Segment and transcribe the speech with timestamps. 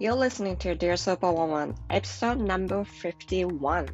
[0.00, 3.88] You're listening to Dear Superwoman, episode number 51.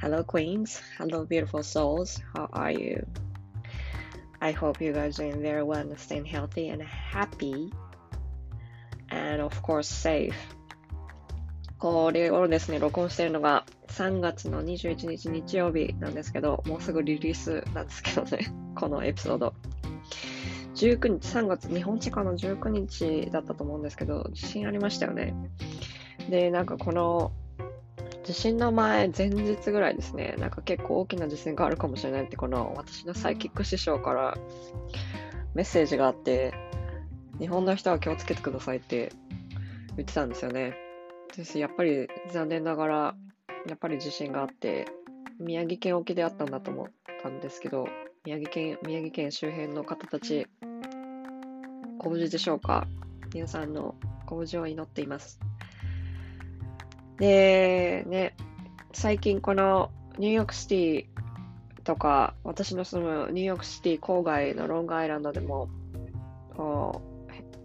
[0.00, 0.80] Hello, Queens.
[0.98, 2.20] Hello, beautiful souls.
[2.34, 3.06] How are you?
[4.40, 7.72] I hope you guys are doing very well and staying healthy and happy.
[9.10, 10.36] And of course, safe.
[11.78, 19.54] これをですね、録音しているのが3月の21日日曜日なんですけど、もうすぐリリースなんですけどね、このエピソード。
[20.81, 25.35] 19日、3月、日本時間の19日だったと思うんですけど、地震ありましたよね。
[26.27, 27.31] で、なんかこの
[28.23, 34.35] 地震の前、前日ぐらいですね、なんか結構大きな地震があるかもしれないって、この私のサイキック師匠から
[35.53, 36.51] メッセージがあって、
[37.37, 39.11] 日本の人は気をつけてくださいって
[39.97, 40.73] 言ってたんですよね。
[41.37, 43.15] でやっぱり残念ながら、
[43.67, 44.87] やっぱり地震があって、
[45.39, 46.87] 宮城県沖であったんだと思っ
[47.21, 47.87] たんですけど、
[48.25, 50.47] 宮城県、宮城県周辺の方たち、
[52.03, 52.87] ご無事でしょうか？
[53.31, 53.93] 皆さんの
[54.25, 55.39] ご無事を祈っています。
[57.17, 58.35] で、ね、
[58.91, 61.05] 最近このニューヨークシティ
[61.83, 65.69] とか、私の住むニューヨークシティ郊外のロングアイランドでも、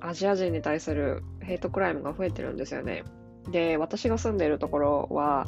[0.00, 3.04] アジア人に対するヘイトクライムが増えてるんですよね。
[3.50, 5.46] で、私が住んでいるところは、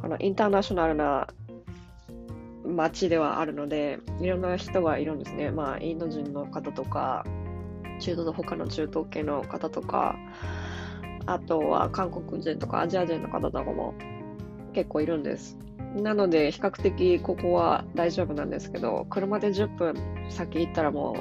[0.00, 1.28] このインターナショナルな
[2.66, 5.52] 街ではあるので、いろんな人がいるんですね。
[5.52, 7.24] まあ、インド人の方とか、
[8.00, 10.16] 中東の他の中東系の方とか、
[11.26, 13.94] あとは韓国人とかアジア人の方とかも
[14.72, 15.56] 結構いるんです。
[15.96, 19.94] なので、比較的ここは大丈夫なんですけど、車で10分
[20.30, 21.16] 先行ったらも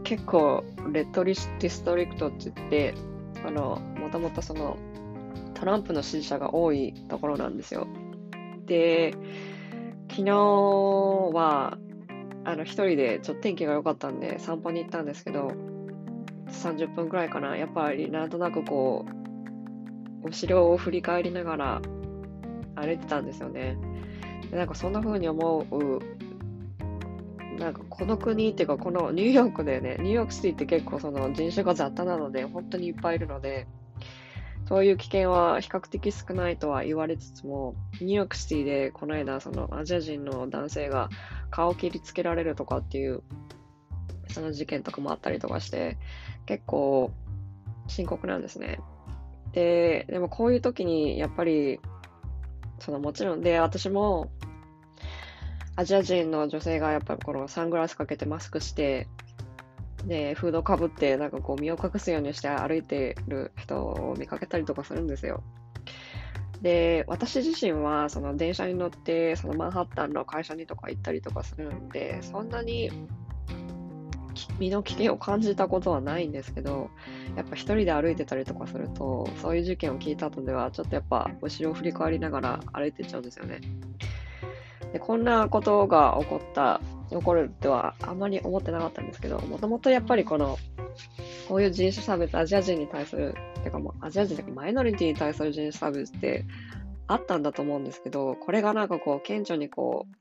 [0.00, 2.94] う結構 red light district って言って、
[3.44, 4.76] あの、もともとその
[5.54, 7.86] トランプの支持者が多いところなんですよ。
[8.64, 9.14] で、
[10.10, 10.32] 昨日
[11.34, 11.78] は、
[12.44, 15.52] あの、一人でちょっと天気が良かったんで散歩に行ったんですけど、
[16.48, 17.56] 30分くらいかな。
[17.56, 19.04] やっぱりなんとなくこ
[20.24, 21.82] う、後ろを振り返りながら
[22.74, 23.76] 歩いてたんですよね。
[24.50, 26.00] でなんかそんな風に思う、
[27.58, 33.66] なんかこの国っていうかこのニューヨークでね、ニューヨークシティって結構その人種が雑多なので、本当にいっぱいいるので、
[34.68, 41.08] そういう危険は比較的少ないとは言われつつも、ニューヨークシティでこの間、そのアジア人の男性が
[41.50, 43.22] 顔を切りつけられるとかっていう、
[44.28, 45.96] その事件とかもあったりとかして、
[46.46, 47.10] 結構
[47.88, 48.80] 深刻なんですね。
[49.52, 51.80] で、でもこういう時にやっぱり、
[52.78, 54.30] そのもちろんで、私も
[55.76, 59.08] アジア人の女性がやっぱりこのサングラスかけてマスクして、
[60.06, 65.42] で、フードかぶって、なんかこう身を隠すようにして歩いてる人を見かけたりとかするんですよ。
[66.62, 72.90] で、私自身はその電車に乗って、そのマンハッタンの会社にとか行ったりとかするんで、そんなに
[74.58, 76.90] 身の危険を感じたことはないんですけど、
[77.36, 83.60] やっぱ一人で歩いてたりとかすると、そういう事件を聞いた後では、ちょっとやっぱ後ろを振り返りながら歩いていっちゃうんですよね。
[84.92, 86.80] でこんなことが起こった
[87.10, 90.58] 起こるってはあんまり思ってなかったんですけど、もともとやっぱりこの、
[91.48, 96.44] こういう人種差別、アジア人に対する、てかもうアジア人とかマイノリティに対する人種差別って
[97.06, 100.16] あったんだと思うんですけど、これがなんかこう、顕著にこう、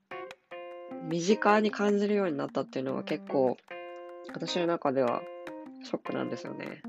[1.07, 3.57] 身近に感じるようになったっていうのは結構、
[4.33, 5.21] 私の中では
[5.83, 6.81] ショックなんですよね。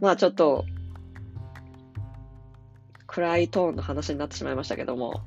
[0.00, 0.64] まあちょっと、
[3.06, 5.22] 暗いトーンの話になってしまいましたけども、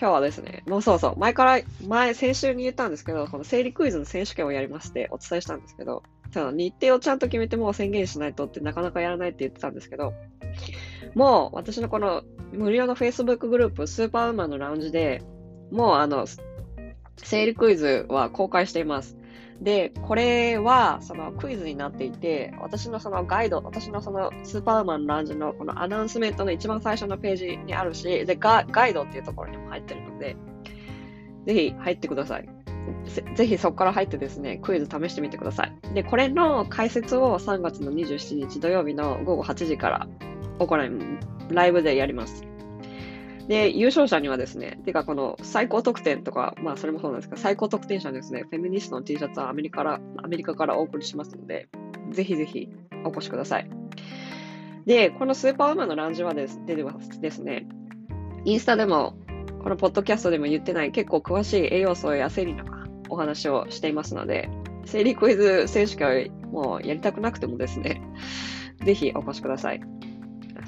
[0.00, 6.02] 今日はですね、もうそうそう、前から、前、先週に言ったんですけど、この生理クイズの選手権をやりましてお伝えしたんですけど、
[6.32, 10.14] ただ日程をちゃんと決めてもう宣言しないとってなかなかやらないって言ってたんですけど、
[11.14, 15.22] もう私のこの無料の Facebook グループ、スーパーウーマンのラウンジで、
[15.70, 16.26] もうあの、
[17.18, 19.16] 生理クイズは公開しています。
[19.60, 30.36] で、これはそのクイズになっていて、私のそのガイド、私のそのスーパーマンランジのこのアナウンスメントの一番最初のページにあるし、で、ガガイドっていうところにも入ってるので、
[31.46, 32.48] ぜひ入ってください。
[33.36, 35.94] ぜひそこから入ってですね、クイズ試してみてください。
[35.94, 40.08] で、これの解説を3月の27日土曜日の午後8時から
[40.58, 40.90] 行い、
[41.50, 42.44] ライブでやります。
[43.52, 51.68] で、優勝者にはですね、てかこの最高得点とか、まあそれもそうなんですが、最高得点者にですね、フェミニストの T シャツはアメリカから、アメリカからお送りしますので、
[52.12, 52.70] ぜひぜひ
[53.04, 53.68] お越しください。
[54.86, 57.66] で、このスーパーウーマンのランジはです、ではですね、
[58.46, 59.18] インスタでも、
[59.62, 62.64] このポッドキャストでも言ってない結構詳しい栄養素や生理の
[63.10, 64.48] お話をしていますので、
[64.86, 68.00] 生理クイズ選手権もうやりたくなくてもですね、
[68.82, 69.82] ぜひお越しください。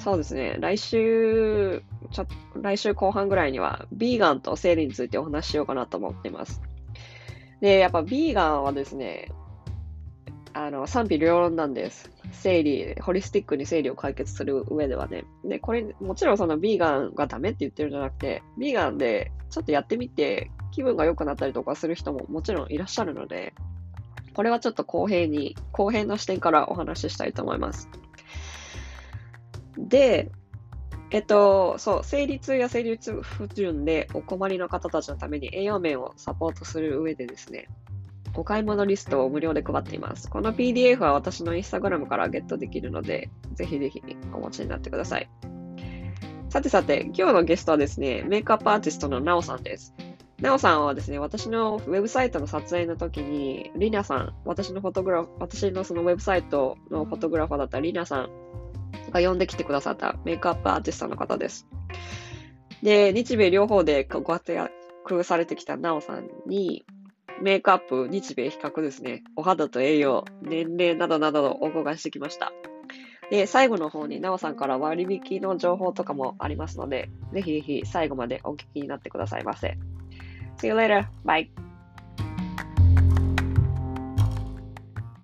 [0.04, 0.58] そうですね。
[0.60, 2.26] 来週、ちょ
[2.60, 6.60] 来週後半ぐらいには、ビーガンと生理についてお話ししようかなと思っています。
[7.62, 9.32] で、やっぱビーガンはですね、
[10.52, 12.10] あの賛否両論なんです。
[12.32, 15.24] 生理、ホリスティックに生理を解決する上ではね。
[15.42, 23.54] で、これ、もちろんそのビーガンがダメって言ってるんじゃなくて、ビーガンでちょっとやってみて気分が良くなったりとかする人ももちろんいらっしゃるので、
[24.34, 27.88] これはちょっと公平に、公平の視点からお話ししたいと思います。
[29.78, 30.30] で、
[31.10, 37.68] えっと、そう、生理痛や生理痛不順でお困りの方たちのために栄養面をサポートする上でですね、
[38.36, 40.28] お買い物リストを無料で配っています。
[40.28, 45.30] この PDF は私のインスタグラムからゲットできるので、ぜひぜひお持ちになってください。
[46.48, 49.94] さてさて、今日のゲストはですね、メイクアップアーティストのなおさんです。
[50.40, 58.30] なおさんはですね、私のウェブサイトの撮影の時に、リナさん、私のフォトグラフ、私のそのウェブサイトのフォトグラファーだったリナさん
[59.10, 61.66] が呼んできてくださったメイクアップアーティストの方です。
[62.82, 66.84] で、日米両方でご活躍されてきたなおさんに、
[67.42, 69.24] メイクアップ、日米比較ですね。
[69.36, 72.52] お肌と栄養、年齢などなどをお伺いしてきました。
[73.30, 79.78] で、最後の方に、なおさんから割引の情報とかもありますので、ぜひぜひ最後までお聞きになってくださいませ。
[80.58, 81.06] See you later.
[81.24, 81.48] Bye.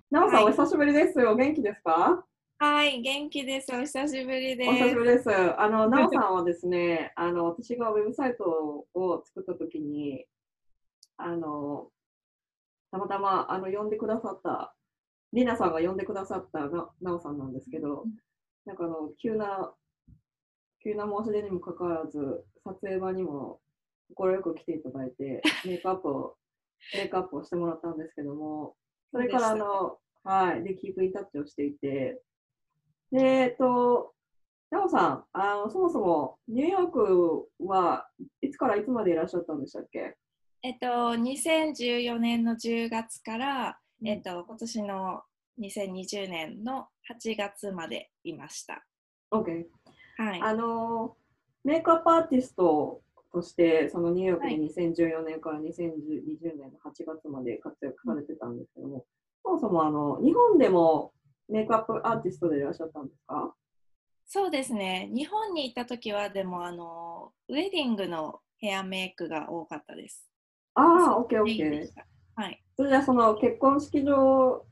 [0.09, 1.25] なおさん、お久しぶりです。
[1.25, 2.25] お元気ですか？
[2.63, 3.73] はい、元気です。
[3.73, 4.69] お久しぶりです。
[4.69, 5.31] お久しぶりです。
[5.31, 10.27] あの、なおさんはですね、 あの、私がウェブサイトを作ったときに、
[11.17, 11.91] あの、
[12.91, 14.75] たまたまあの呼んでくださった、
[15.33, 18.05] りなさんが呼んでくださったななおさんなんですけど、
[18.65, 19.73] なんかあの、急な、
[20.83, 23.59] 急な申し出にもかかわらず、撮影場にも
[24.15, 26.37] 快く来ていただいて、 メイクアップを、
[26.93, 28.77] メイクアップをしてもらったんですけども、
[29.11, 32.21] それからあの、はい、で、キープインタッチをしていて、
[33.11, 34.13] で、えっと、
[34.71, 38.07] なおさん、あの、そもそもニューヨークは
[38.41, 40.15] いつからいつまでいらっしゃったんでしたっけ？
[40.63, 45.21] えっと、2014年の10月から、えっと、今年の
[45.59, 48.85] 2020年の8月までいました。
[49.31, 49.65] OK。
[50.17, 50.41] はい。
[50.41, 51.15] あの、
[51.63, 53.01] メイクアップアーティスト
[53.33, 59.05] として、そのニューヨークに2014年から2020年の8月まで活躍されてたんですけども、
[59.43, 61.11] そもそもあの日本でも
[61.51, 63.53] メイクアップアーティストでいらっしゃったんですか？
[64.25, 65.09] そうですね。
[65.13, 70.29] 日本にいた時は、でもあの、ウェディングのヘアメイクが多かったです。
[70.75, 70.81] あ
[71.11, 71.87] あ、オッケーオッケー。
[72.35, 72.63] はい。
[72.77, 74.65] それじゃあその結婚式場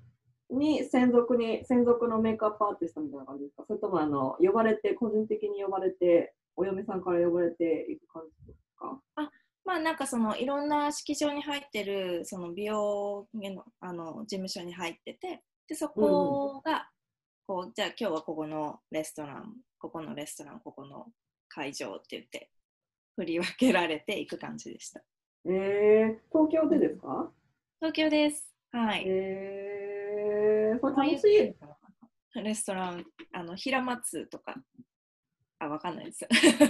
[0.49, 3.65] に専属に、専属のメイクアップアーティストみたいな感じですか？
[3.67, 8.99] それともあの、呼ばれて、個人的に呼ばれて、お嫁さんから呼ばれていく感じですか？
[9.15, 9.29] あ
[9.65, 16.89] まあなんかそのいろんな式場に入ってるその美容のあの事務所に入っててでそこが、
[17.47, 21.05] こうじゃあ今日はここのレストランここのレストランここの
[21.47, 22.49] 会場って言って
[23.15, 25.01] 振り分けられていく感じでした。
[25.45, 27.31] えー、東京でですか？
[27.79, 28.51] 東京です。
[28.71, 29.03] はい。
[29.07, 31.55] えー、楽しい。
[32.41, 34.55] レストラン、あの、平松とか、
[35.59, 36.27] あ、わかんないです。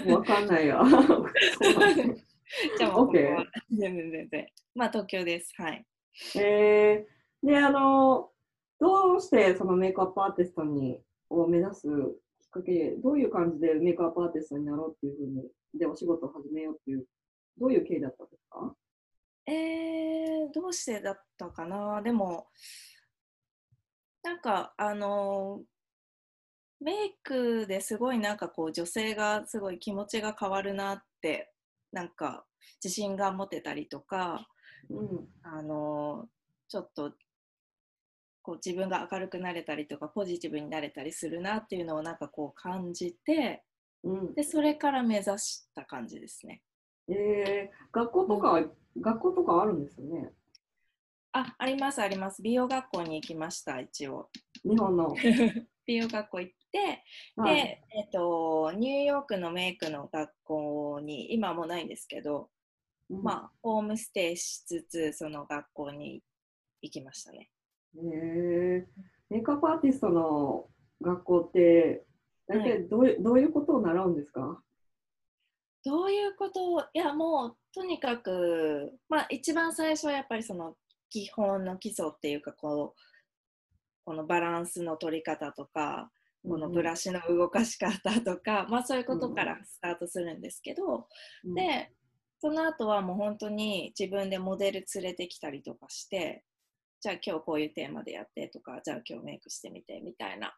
[0.07, 0.81] わかんないよ。
[2.77, 4.47] じゃあもう、ここは全然全然。
[4.75, 5.53] まあ、東京です。
[5.57, 5.85] はい。
[6.37, 8.31] えー、で、あの、
[8.79, 10.99] どうしてそのメイクアップアーティストに
[11.29, 15.43] を目指すきっかけ、どういう感じでメイクアップアーティストになろうっていうふうに、
[15.77, 17.05] で、お仕事を始めようっていう
[17.59, 18.73] どういう経緯だったんですか？
[19.45, 22.01] えー、どうしてだったかな？
[22.01, 22.47] でも
[24.23, 25.61] なんかあの
[26.79, 31.51] メイクですごいなんかこう女性がすごい気持ちが変わるなって
[31.91, 32.45] なんか
[32.83, 34.47] 自信が持てたりとか、
[34.89, 36.27] うん、あの
[36.69, 37.11] ちょっと
[38.49, 43.63] こう自分が明るくなれたりとかポジティブになれたりするなっていうのをなんかこう感じて、
[44.03, 46.63] うん、でそれから目指した感じですね。
[47.07, 50.31] えー、学校とか、うん、学校とかあるんですよね？
[51.31, 52.41] あ、ありますあります。
[52.41, 54.31] 美容学校に行きました、一応。
[54.63, 55.13] 日本の。
[55.85, 57.03] 美容学校行って、
[57.35, 62.49] はい、で、えっ、ー、と、ニューヨークのメイクの学校に、今もないんですけど、
[63.11, 66.23] うん、まあ、ホームステイしつつ、その学校に
[66.81, 67.49] 行きましたね。
[67.95, 70.67] へえー、メイクアップアーティストの
[71.01, 72.05] 学校って、
[72.47, 74.61] 大体どうはい、どういうことを習うんですか？
[75.85, 76.81] どういうこと？
[76.93, 80.75] いやもうとにかく、まあ、一番最初はやっぱりその
[81.09, 83.01] 基本の基礎っていうかこう
[84.05, 86.09] このバランスの取り方とか
[86.47, 91.07] このブラシの動かし方とか、まあ、そういうことからスタートするんですけど、
[91.45, 91.91] うん、で
[92.41, 96.43] その後はもう本当に自分でモデル連れてきたりとかして
[97.01, 100.55] じゃあ今日こういうテーマでやってとかじゃあ今日メイクしてみてみたいな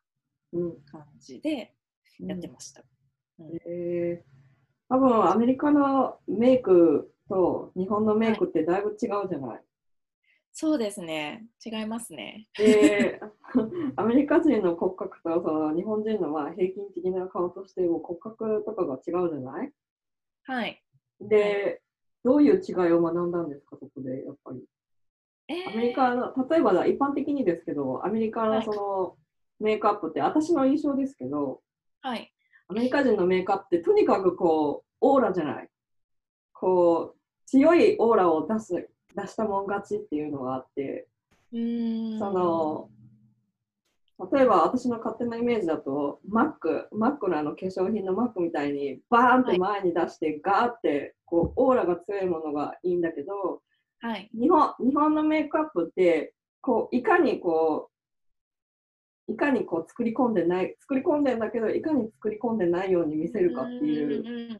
[0.92, 1.74] 感じで
[2.20, 2.84] やってました。
[3.40, 4.42] うんうん、えー
[4.94, 9.62] 多分アメリカのメイクと日本のメイクってだいぶ違うじゃない、
[10.52, 11.48] そうですね。
[11.66, 12.50] 違いますね。
[12.58, 13.22] で、
[13.96, 19.72] アメリカ人の骨格とその日本人のまあ平均的な顔としても骨格とかが違うじゃない？
[20.44, 20.84] はい。
[21.22, 21.82] で、
[22.26, 24.62] どういう違いを学んだんですか、そこで、やっぱり。
[25.52, 29.16] えーアメリカの、例えばだ一般的にですけど、アメリカのその
[29.60, 31.62] メイクアップって、私の印象ですけど、
[32.02, 32.32] はい。
[32.68, 35.70] アメリカ人のメイクアップってとにかくこう、オーラじゃない。
[36.54, 41.08] こう、強いオーラを出す、出したもん勝ちっていうのがあって。
[42.18, 42.90] その、
[44.32, 53.62] 例えば私の勝手なイメージだと、マック、マックのあの化粧品のマックみたいにバーンって前に出して、ガーってこうオーラが強いものがいいんだけど、
[54.02, 54.30] はい。
[54.34, 57.90] 日本日本のメイクアップってこういかにこ
[59.28, 64.60] ういかにこう作り込んでない作り込んでんだけどいかに作り込んでないように見せるかっていう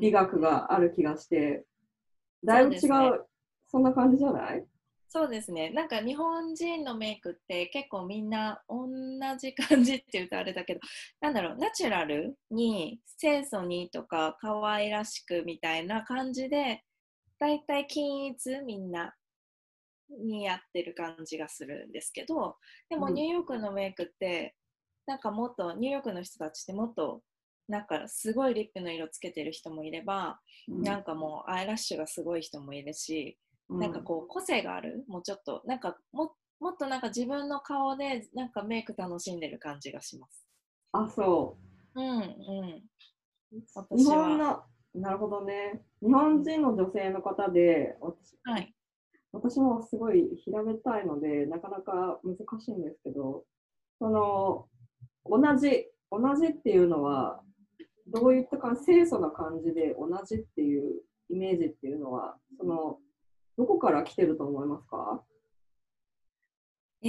[0.00, 1.64] 美学がある気がして
[2.44, 3.18] だいぶ違うそね
[3.70, 4.64] そんな感じじゃない？
[5.10, 5.70] そうですね。
[5.70, 8.86] なんか日本人のメイクって結構みんな同
[9.38, 10.80] じ感じって言うとあれだけど、
[11.20, 16.82] なんだろう、ナチュラルに清楚にとか可愛らしくみたいな感じで、
[17.38, 19.14] だいたい均一みんな
[20.10, 22.56] にやってる感じがするんですけど、
[22.88, 23.14] でもうん。
[23.14, 24.56] ニューヨークのメイクって、
[25.06, 27.22] なんかもっとニューヨークの人たちってもっと
[27.68, 30.40] なんかすごいリップの色つけてる人もいれば、
[30.80, 33.38] なんかもうアイラッシュがすごい人もいるし、
[33.78, 35.04] なんかこう個性がある？
[35.08, 40.46] もうちょっとなんかももっとなんか自分の顔でなんかメイク楽しんでる感じがします。
[40.92, 41.56] あそ
[41.94, 42.00] う。
[42.00, 42.82] んうん。
[43.52, 44.64] う私は日本の
[44.94, 45.82] なるほどね。
[46.02, 48.74] 日本人の女性の方で私はい。
[49.30, 53.44] 私もすごい平べったいので、なかなか難しいんですけど、
[53.98, 54.68] その、
[55.26, 57.42] 同じ、同じっていうのは、
[58.06, 62.98] どういったか清楚な感じで同じっていうイメージっていうのは、その、
[63.58, 65.22] どこから来てると思いますか？
[67.02, 67.08] え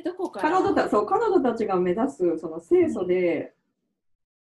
[0.00, 0.50] ー、どこから？
[0.50, 3.53] 彼女たそう彼女たちが目指す、その清楚で、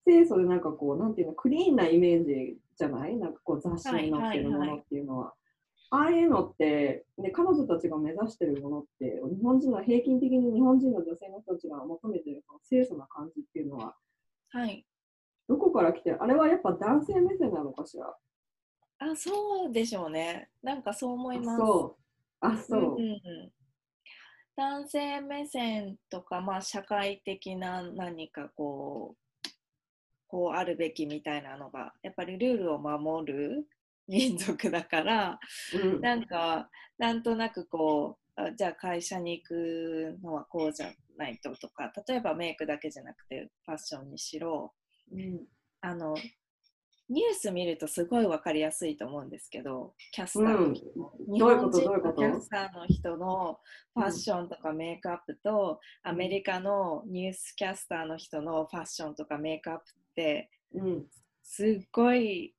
[0.04, 3.16] 清楚でなんかこう、なんていうの、クリーンなイメージじゃない？
[3.16, 5.34] なんかこう雑誌になってるものっていうのは。
[5.90, 13.94] ああいうのって、ね、彼女たちが目指してるものって、日本人の平均的に日本人の女性の人たちが求めてるその清楚な感じっていうのは、
[14.50, 14.84] はい。
[15.48, 18.14] どこから来てるあれはやっぱ男性目線なのかしら？
[18.98, 20.50] あ、そうでしょうね。
[20.62, 21.58] なんかそう思います。
[21.58, 22.46] そう。
[22.46, 22.80] あ、そう。
[22.80, 23.52] うんうんうん
[24.56, 29.16] 男性目線とか、まあ、社会的な何かこう、
[30.28, 33.66] こうあるべきみたいなのが、やっぱりルールを守る
[34.06, 35.40] 民族だから、
[35.74, 36.00] うん。
[36.00, 44.72] なんか、なんとなくこう、あじゃあ会社に行くのはこうじゃないととか、例えばメイクだけじゃなくてファッションにしろ、
[45.12, 45.40] うん。
[45.80, 46.16] あの、
[47.10, 51.70] ニュース見るとすごい分かりやすいと思うんですけど、キャスターの人ういうこと？
[51.70, 53.58] 本人のキャスターの人の
[53.94, 59.84] ファッションとかメイクアップと、アメリカのニュースキャスターの人のファッションとかメイクアップっ
[60.14, 61.06] てうん。
[61.42, 62.54] すっごい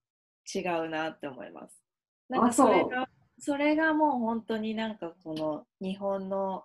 [0.56, 1.80] 違うなって思います。
[2.28, 6.64] なんあかそれがそれがもう本当になんかこの日本の、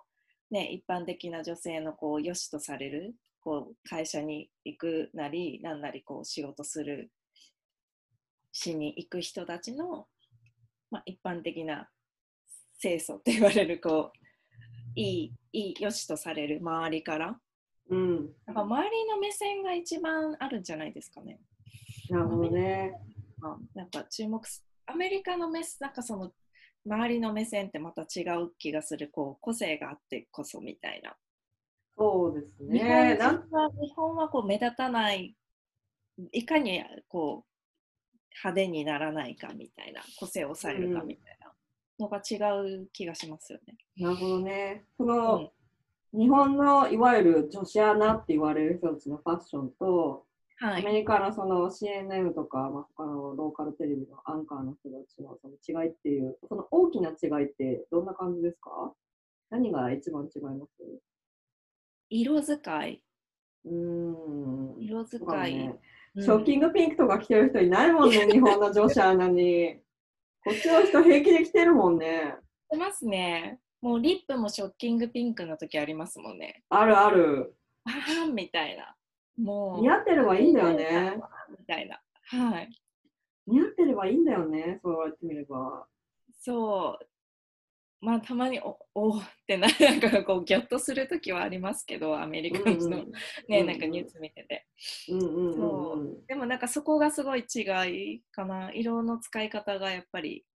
[0.49, 7.11] ね、一般的な女性のこう良しとされるこう会社に行くなりなんなりこう仕事する
[8.55, 10.07] しに行く人たちの、
[10.89, 11.89] まあ、一般的な
[12.79, 14.19] 清楚って言われるこう
[14.95, 17.37] いいいい良しとされる周りから
[17.89, 18.15] うん。
[18.47, 21.39] やっぱ周りの目線が一番あるんじゃないですかね。
[22.09, 22.93] なるほどね。
[23.43, 26.31] あなんか注目すアメリカの目なんかその
[26.85, 31.13] 周りの目線ってまた違う気がするこう個性があってこそみたいな。
[31.97, 33.15] そうです日本ね。
[33.15, 35.35] 人なんは日本はこう目立たない
[36.31, 37.54] いかにこう
[38.43, 41.53] 派手にならないかみたいな個性を抑えるかみたいな
[41.99, 42.35] のが違
[42.81, 43.77] う気がしますよね。
[43.97, 44.85] なるほどね。
[44.97, 45.51] その、
[46.13, 50.25] 日本のいわゆる女子アナって言われる人たちのファッションと、
[50.57, 58.93] はい、アメリカのその CNN とか、まあ、他のローカルテレビのアンカーの人たちのその違いっていう、その大きな違いってどんな感じですか？
[59.49, 60.83] 何が一番違います？
[62.09, 63.03] 色使い、
[63.65, 64.81] うーん。
[64.81, 65.79] 色使い。
[66.17, 69.79] ショッキングピンクとか着てる人いないもんね、日本の女子アナに。
[70.45, 72.35] こっちの人平気で着てるもんね。
[72.67, 73.59] してますね。
[73.81, 76.63] もうリップもショッキングピンクの時ありますもんね。
[76.69, 77.55] あるある。
[77.83, 78.95] あーみたいな。
[79.37, 79.81] もう。
[79.81, 81.17] 似合ってればいいんだよね。
[81.49, 82.01] みたいな。
[82.23, 82.69] はい。
[83.47, 85.85] 似合ってればいいんだよね、そう言われてみれば。
[86.31, 87.05] そう。
[88.05, 93.05] まあたまにおおーってななんかこうギョッとする時はありますけどアメリカの人の、
[93.47, 94.67] ねなんかニュース見てて
[95.09, 96.25] うんうんうんうん。
[96.27, 100.45] でもなんかそこがすごい違いかな色の使い方がやっぱり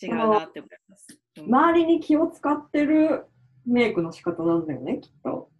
[0.00, 1.08] 違うなって思います。
[1.10, 3.24] うん周りに気を使ってる
[3.66, 5.50] メイクの仕方なんだよね、きっと。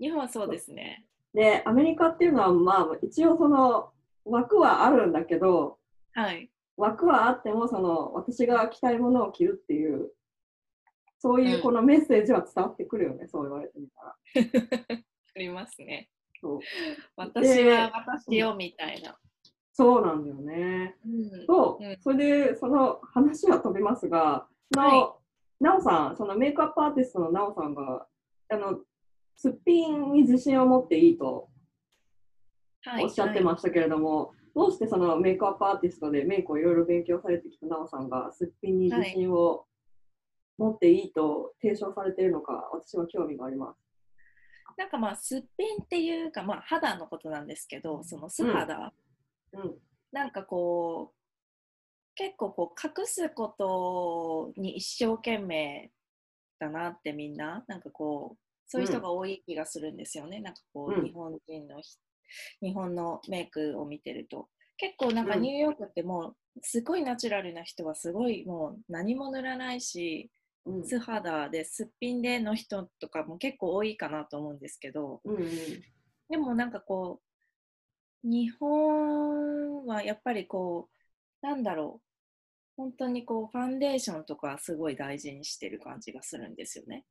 [0.00, 1.06] 日本はそうですね。
[1.32, 3.92] で、アメリカっていうのは、まあ、一応その
[4.24, 5.78] 枠はあるんだけど、
[6.12, 6.50] はい。
[6.76, 10.10] 枠はあっても、その私が着たいものを着るっていう、
[11.18, 14.16] そういううんこのメッセージは伝わってくるよね、そう言われてみたら。
[15.36, 16.10] ありますね。
[16.40, 16.60] そう
[17.16, 19.18] 私は私よみたいな。
[19.72, 20.96] そうなんだよね。
[21.04, 25.16] うんと、うんそれでその話は飛びますが、のは
[25.60, 28.06] なおさん、そのメイクアップアーティストのなおさんが、
[28.48, 28.80] あの、
[29.36, 31.48] すっぴんに自信を持っていいと
[32.86, 39.66] はいおっしゃってましたけれども、どうしてそのメイクアップアーティストでメイクをいろいろ勉強されてきたなおさんがすっぴんに自信を
[40.56, 43.78] 持っていいと提唱されているのか、私は興味があります。
[44.78, 48.92] なんかまあすっぴんっていうか、まあ、肌のことなんですけどその素肌、
[49.52, 49.74] うん、
[50.10, 51.16] なんかこう
[52.14, 55.90] 結構こう隠すことに一生懸命
[56.58, 57.62] だなってみんな。
[57.68, 61.02] なんかこうそういう人が多い気がするんですよね、なんかこうん。
[61.02, 61.98] う日本人のひ
[62.62, 64.48] 日本のメイクを見てると。
[64.76, 65.42] 結構なんかうん。
[65.42, 70.30] ニューヨークってもうすごいナチュラルな人はすごいもう何も塗らないし
[70.66, 75.20] うん、素肌ですっぴんでの人とかも結構多いかなと思うんですけど。
[75.24, 75.46] うん、うん、
[76.28, 77.20] でもなんかこ
[78.24, 80.88] う日本はやっぱりこ
[81.42, 82.06] うなんだろう。
[82.76, 87.06] 本当にこうファンデーションとかすごい大事にしてる感じがするんですよね。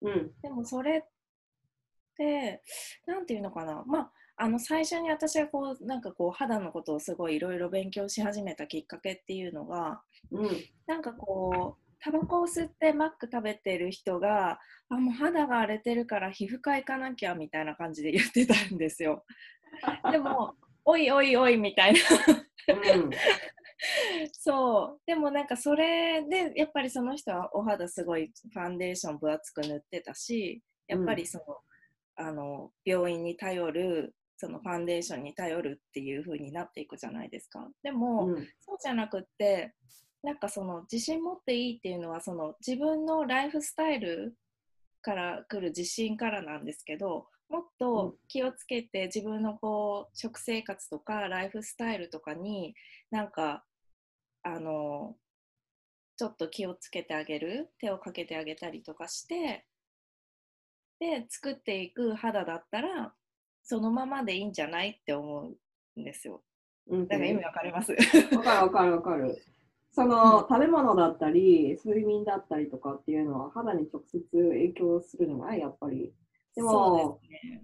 [0.00, 1.02] うん、でもそれっ
[2.16, 2.62] て
[3.06, 3.84] なんていうのかな。
[3.86, 4.12] まあ
[4.42, 10.00] あの最初に私がこうなんかこう肌のことをすごいいろいろ勉強し始めたきっかけっていうのが
[10.32, 10.48] うん、
[10.86, 19.24] なんかこうタバコを吸ってマック食べてる人があもう肌が荒れてるから皮膚科行かなきゃみたいな感じで言ってたんですよ。
[20.10, 20.54] でも
[20.84, 21.98] おいおいおいみたいな。
[22.74, 23.10] うん、
[24.32, 25.00] そう。
[25.06, 31.60] でもなんかそれでやっぱりその人はお肌すごいファンデーション分厚く塗ってたしやっぱりその,、
[32.16, 37.68] あの病院に頼るそのファンデーションに頼るっていう風になっていくじゃないですか。
[37.82, 39.74] でも、うん、そうじゃなくって
[40.22, 44.34] なんかその自信持っていいっていうのはその自分のライフスタイル
[45.02, 52.74] から来る自信からなんですけどもっと気をつけて自分のこう食生活とかライフスタイルとかに
[53.10, 53.64] なんか
[54.42, 55.16] あの
[56.16, 59.66] ちょっと気をつけてあげる手をかけてあげたりとかして
[60.98, 63.12] で作っていく肌だったら
[63.70, 65.52] そのままでいいんじゃないって思
[65.96, 66.42] うんですよ。
[66.88, 67.92] うん、だから意味わかります？
[67.92, 69.40] わかるわかるわかる。
[69.92, 76.12] その、食べ物だったり、睡眠だったりとかっていうのは肌に直接影響するじゃないやっぱり。
[76.56, 77.62] でもね。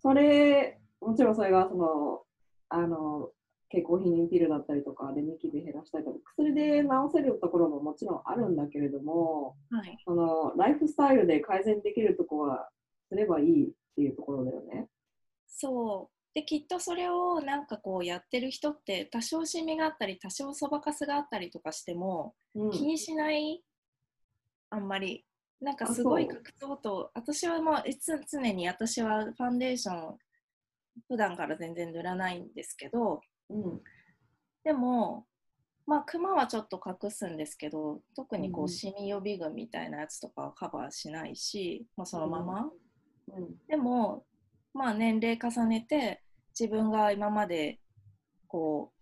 [0.00, 2.22] それ、もちろんそれがその、
[2.68, 3.30] あの、
[3.68, 9.98] 経口避妊ピルだったりとかでニキビ減らしたりとか、薬で治せるところももちろんあるんだけれども、はい。
[10.04, 12.68] その、ライフスタイルで改善できるとこは
[13.08, 14.86] すればいいっていうところだよね。
[15.56, 16.34] そう。
[16.34, 22.70] で、きっとそれをなんかこうやってる人って多少シミがあったり、多少そばかすがあったりとかしてもうん。
[22.70, 23.62] 気にしない、
[24.70, 25.24] あんまり。
[25.60, 30.18] なんかあすごい隠そうと、私はもういつ常に私はファンデーション
[31.08, 33.80] 普段から全然塗らないんですけど、うん。
[34.64, 35.26] でも、
[35.86, 42.70] まあ、クマはちょっと隠すんですけど、特にこうんう、シミ予備軍みたいなやつとかはカバーしないし、まあ、そのまま。
[43.28, 43.56] うん。
[43.68, 44.24] でも、
[44.76, 46.22] まあ、年齢重ねて
[46.58, 47.80] 自分が今まで
[48.46, 48.92] こ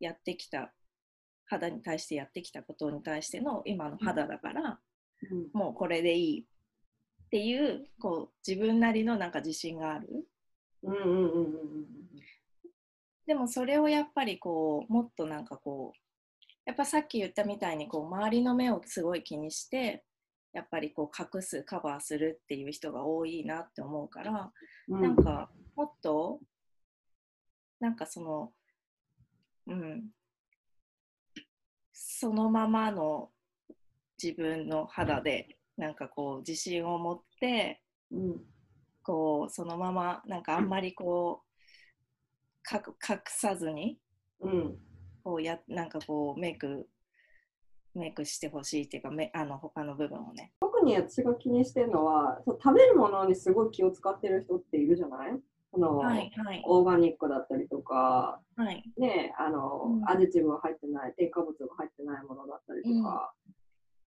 [0.00, 0.72] うやってきた
[1.46, 4.78] 肌に対してやってきたことに対しての今の肌だから、
[5.30, 5.48] うん。
[5.52, 6.44] もうこれでいいっ
[7.30, 10.08] ていうこう自分なりのなんか自信がある
[10.82, 11.86] うんうんうんうんうん
[13.26, 15.98] でもそれをやっぱりこうもっとなんかこう
[16.66, 20.04] やっぱさっき言ったみたいにこう周りの目をすごい気にして
[20.52, 24.52] やっぱりこう隠すカバーするっていう人が多いなって思うから、
[24.88, 25.00] うん。
[25.00, 26.40] なんかもっと
[27.80, 28.52] なんかその
[29.66, 30.04] うん
[31.92, 33.30] そのままの
[34.22, 38.40] 自分の肌でなんかこう自信を持ってうん。
[39.04, 43.98] こうそのままなんかあんまりこうかく隠さずに
[44.40, 44.78] うん。
[45.24, 46.88] こうやなんかこうメイク
[47.94, 50.52] メイクしてほしいっていうかめあの他の部分をね。
[50.60, 55.38] 特に私が気にしてるのは食べるものにすごい気を使ってる人っているじゃない？
[55.74, 56.62] その、はいはい。
[56.66, 58.82] オーガニックだったりとか、はい。
[58.98, 60.08] ね、あの、うん。
[60.08, 63.32] アディティブが入ってない、添加物が入ってないものだったりとか。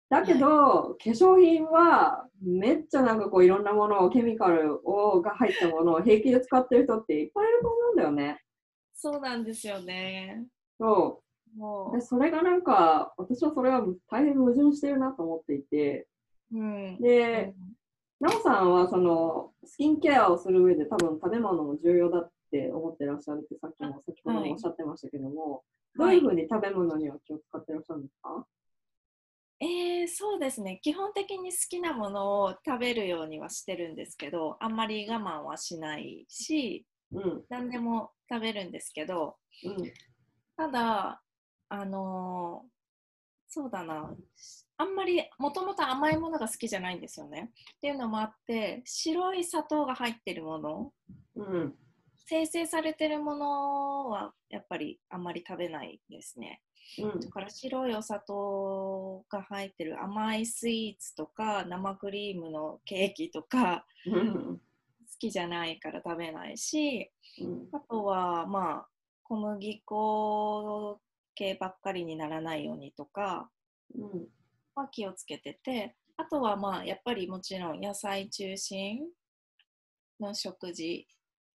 [0.08, 8.40] だけど、化粧品はめっちゃなんかこういろんなものを、ケミカルをが入ったものを平気で使ってる人っていっぱいいると思うんだよね。
[8.94, 10.46] そうなんですよね。
[10.78, 11.21] そ
[11.92, 16.08] でそれがなんか、私はそれは大変矛盾してるなと思っていて、
[16.52, 17.54] う、うん、で、
[18.20, 25.62] なおさんはそのスキンケアをする上で多分食べ物も重要だって思ってらっしゃるってさっきも先ほどもおっしゃってましたけども、
[25.98, 28.46] どういうふうに食べ物には気を使ってらっしゃるんですか、
[29.60, 30.80] えー、そうですね。
[30.82, 39.92] 基本的に好きなものを食べるようにはしてるんですけどあんまり我慢はしないしうん、何でも食べるんですけどうん、
[40.56, 41.22] ただ
[41.72, 42.72] あのー
[43.54, 44.10] そうだな。
[44.78, 47.50] あんまりもともと甘いものが好きじゃないんですよね。
[47.76, 50.92] っていうのもあって白い砂糖が入ってるもの。
[51.36, 51.74] うん、
[52.24, 56.62] 生成されてるものはやっぱりあんまり食べないですね。
[56.98, 57.20] うん。
[57.20, 64.60] だから白いお砂糖が入ってる甘いスイーツとか生クリームのケーキとかうん、好
[65.18, 68.88] きじゃないから食べないしうん、あとはまあ
[69.24, 71.00] 小麦粉
[71.34, 73.50] 系ばっかりにならないようにとか
[73.94, 74.26] うん、
[74.74, 79.00] は気をつけててあとはまあやっぱりもちろん野菜中心
[80.20, 81.06] の食事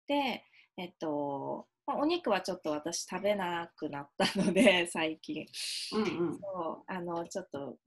[0.07, 0.45] で
[0.79, 5.47] えっと、まあお肉はちょっと私食べなくなったので 最近。
[5.93, 7.79] うん、そうあのちょっと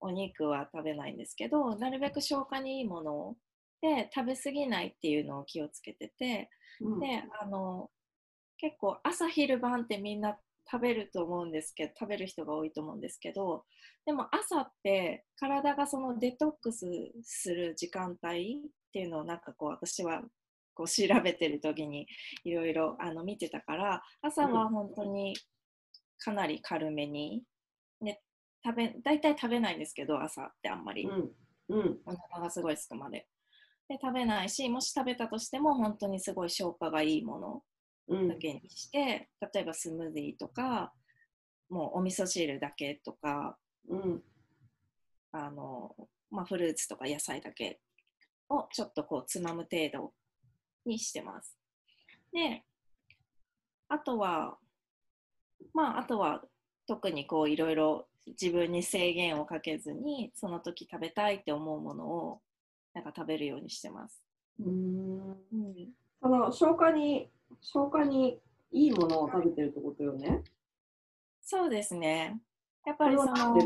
[0.00, 3.36] お肉は食べないんですけどなるべく消化にいいもの
[3.80, 7.90] で食べ過ぎないっていうのを気をつけててうん、であの
[8.56, 10.38] 結構朝昼晩ってみんな
[10.70, 13.64] 食べると思うんですけど食べる人が多いと思うんですけど
[14.04, 16.86] でも朝って体がそのデトックス
[17.22, 20.22] する時間帯っていうのをなんかこう私は
[20.74, 22.06] こう調べてる時に
[22.44, 25.36] いろいろあの見てたから朝は本当に
[26.18, 27.42] かなり軽めに、
[28.00, 28.20] ね、
[28.64, 31.08] 食べ大体食べないんですけど朝ってあんまり。
[31.08, 31.30] うん、
[31.70, 33.26] うん、お腹がすごいすくまで。
[33.88, 37.62] で食べないしもし食べたとしても本当にすごい消化がいいものうん
[38.08, 40.92] だ、けにして、例えばスムージーとか
[41.68, 44.22] もうお味噌汁だけとかうん、
[45.32, 45.94] あの、
[46.30, 47.80] まあ、フルーツとか野菜だけ
[48.48, 50.12] をちょっとこうつまむ程度
[50.84, 51.56] にしてます。
[52.32, 52.64] で
[53.88, 54.58] あとは
[55.72, 56.42] まああとは
[56.86, 62.40] 特にこういろいろ自分に制限をかけずにその時食べたいって思うものを
[62.94, 64.22] なんか食べるようにしてます。
[64.60, 65.30] うん。
[65.30, 68.38] うん、その消化に、消化に
[68.70, 70.42] いいものを食べてるってことよね。
[71.42, 72.40] そうですね。
[72.84, 73.58] やっこぱりその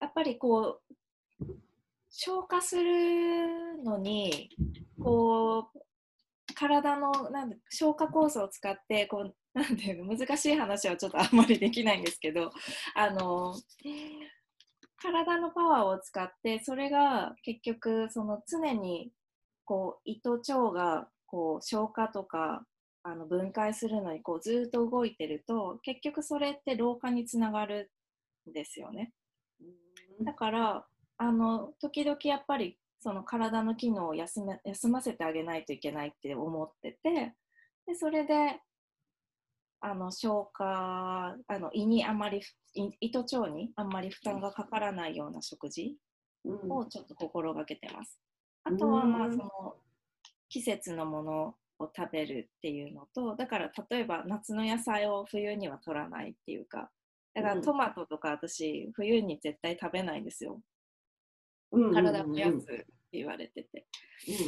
[0.00, 0.80] やっぱりこ
[1.40, 1.46] う
[2.10, 4.50] 消化するのに
[5.02, 12.50] こう体のなんだ消化酵素を使ってこうなんていうの難しい話はちょっとあんまりできないんですけど
[12.94, 13.54] あの
[14.96, 19.10] 体のパワーを使ってそれが結局その常に
[19.64, 22.64] こう胃と腸がこう消化とか
[23.02, 27.90] あの分解するのにこうずっと動いてると結局それって老化につながる
[28.48, 29.12] んですよね。
[30.22, 30.86] だから
[31.18, 37.34] あの時々やっぱりその体の機能を休め休ませてあげないといけないって思ってて
[37.86, 38.58] でそれで
[39.80, 42.40] あの消化あの胃にあまり
[42.72, 45.98] 胃胃と腸にあんまり負担がかからないような食事
[46.46, 48.18] うんをちょっと心がけてます。
[48.64, 49.76] あとはまあうんその
[50.48, 56.90] 季節のものを食べるっていうのとだから例えば夏の野菜を冬には取らないっていうか
[57.34, 60.60] だからうんトマトとか私冬に絶対食べないんですよ。
[61.72, 63.86] うんうんうん体を増やすって言われてて。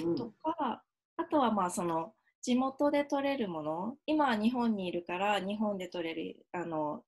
[0.02, 0.82] うんうんとか
[1.18, 7.02] あとはまあその地元で採れるもの今は日本にいるから日本で採れるあの、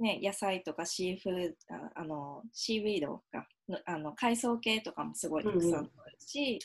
[0.00, 5.86] ね、野菜とかシーフードああのシーウィードがのあの海藻系とかもすごいたくさん採れる
[6.18, 6.58] し、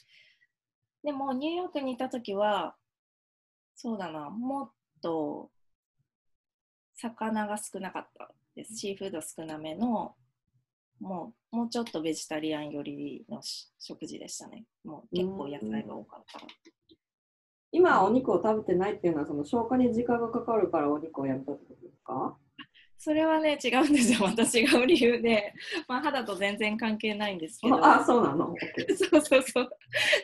[1.03, 2.75] でもニューヨークにいた時は
[3.75, 5.49] そうだなもっと
[6.95, 10.15] 魚が少なかったですシーフード少なめの
[10.99, 14.63] もうもうちょっとベジタリアン寄りのし食事でしたね。
[14.83, 16.39] もう結構野菜が多かった。
[17.71, 22.35] 今お肉を食べてないっていうのはその消化に時間がかかるからお肉をやめたってことですか？
[22.99, 24.19] それはね違うんですよ。
[24.29, 25.53] 私が理由で、
[25.87, 27.83] まあ、肌と全然関係ないんですけど。
[27.85, 28.53] あ、そうなの？
[28.97, 29.69] そうそうそう。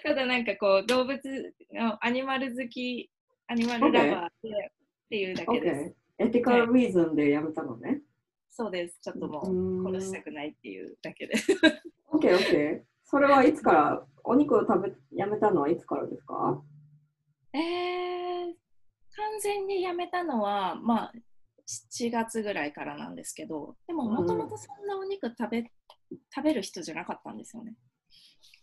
[0.04, 1.20] ただなんかこう動物
[2.02, 3.10] アニマル好き
[3.48, 4.70] アニマルラバーでっ
[5.10, 5.96] ていうだけです。
[6.20, 8.02] エティカルリーズンでやめたのね？
[8.50, 9.00] そうです。
[9.02, 11.52] ちょっともう殺したくないっていうだけです。
[12.12, 12.82] OK、OK。
[13.04, 16.62] それはいつから、お肉を食べやめたのはいつからですか？
[17.54, 18.54] えー、
[19.16, 21.14] 完全にやめたのは、まあ、
[21.68, 25.72] 7月ぐらいからなんですけど、でも、うんもともとそんなお肉食べ
[26.34, 27.76] 食べる人じゃなかったんですよね。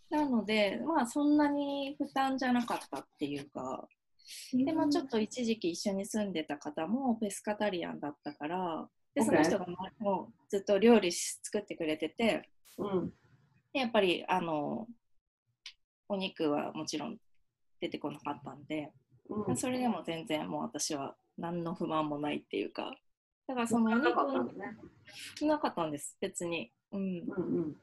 [0.09, 3.87] なので、まあ、そんなに負担じゃなかったっていうか、
[4.53, 9.65] でもちょっと一時期一緒に住んでた方もペスカタリアンだったからでその人が
[9.99, 13.09] もうずっと料理し作ってくれててうん。
[13.73, 14.87] でやっぱりあの
[16.07, 17.17] お肉はもちろん
[17.79, 18.91] 出てこなかったんで、
[19.29, 19.57] うん。
[19.57, 22.93] それでも全然もう私は何の不満もないっていうか
[23.47, 24.77] だからそのおな肉かったね。
[25.41, 26.71] なかったんです別に。
[26.93, 27.75] うん、うんうん。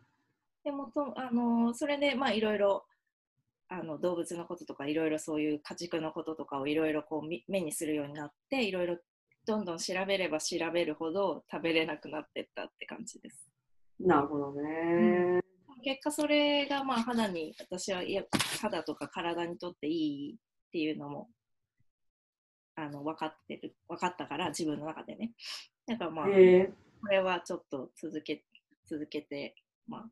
[0.65, 2.87] でもとあのそれでまあいろいろ
[3.69, 8.97] あの動物のこととかいろいろそういう家畜のこととかをいろいろこうみ目にするようになっていろいろ
[9.47, 13.51] どんどん調べれば調べるほど食べれなくなってったって感じです。
[14.01, 15.41] なるほどね。
[15.85, 18.23] 結果それがまあ肌に私はいや
[18.61, 21.29] 肌とか体にとっていいっていうのも
[22.81, 25.33] あの分かってる分かったから自分の中でね
[25.87, 26.73] だからまあ、へえ。
[27.01, 28.45] これはちょっと続け
[28.87, 29.57] 続けて
[29.88, 30.11] まあ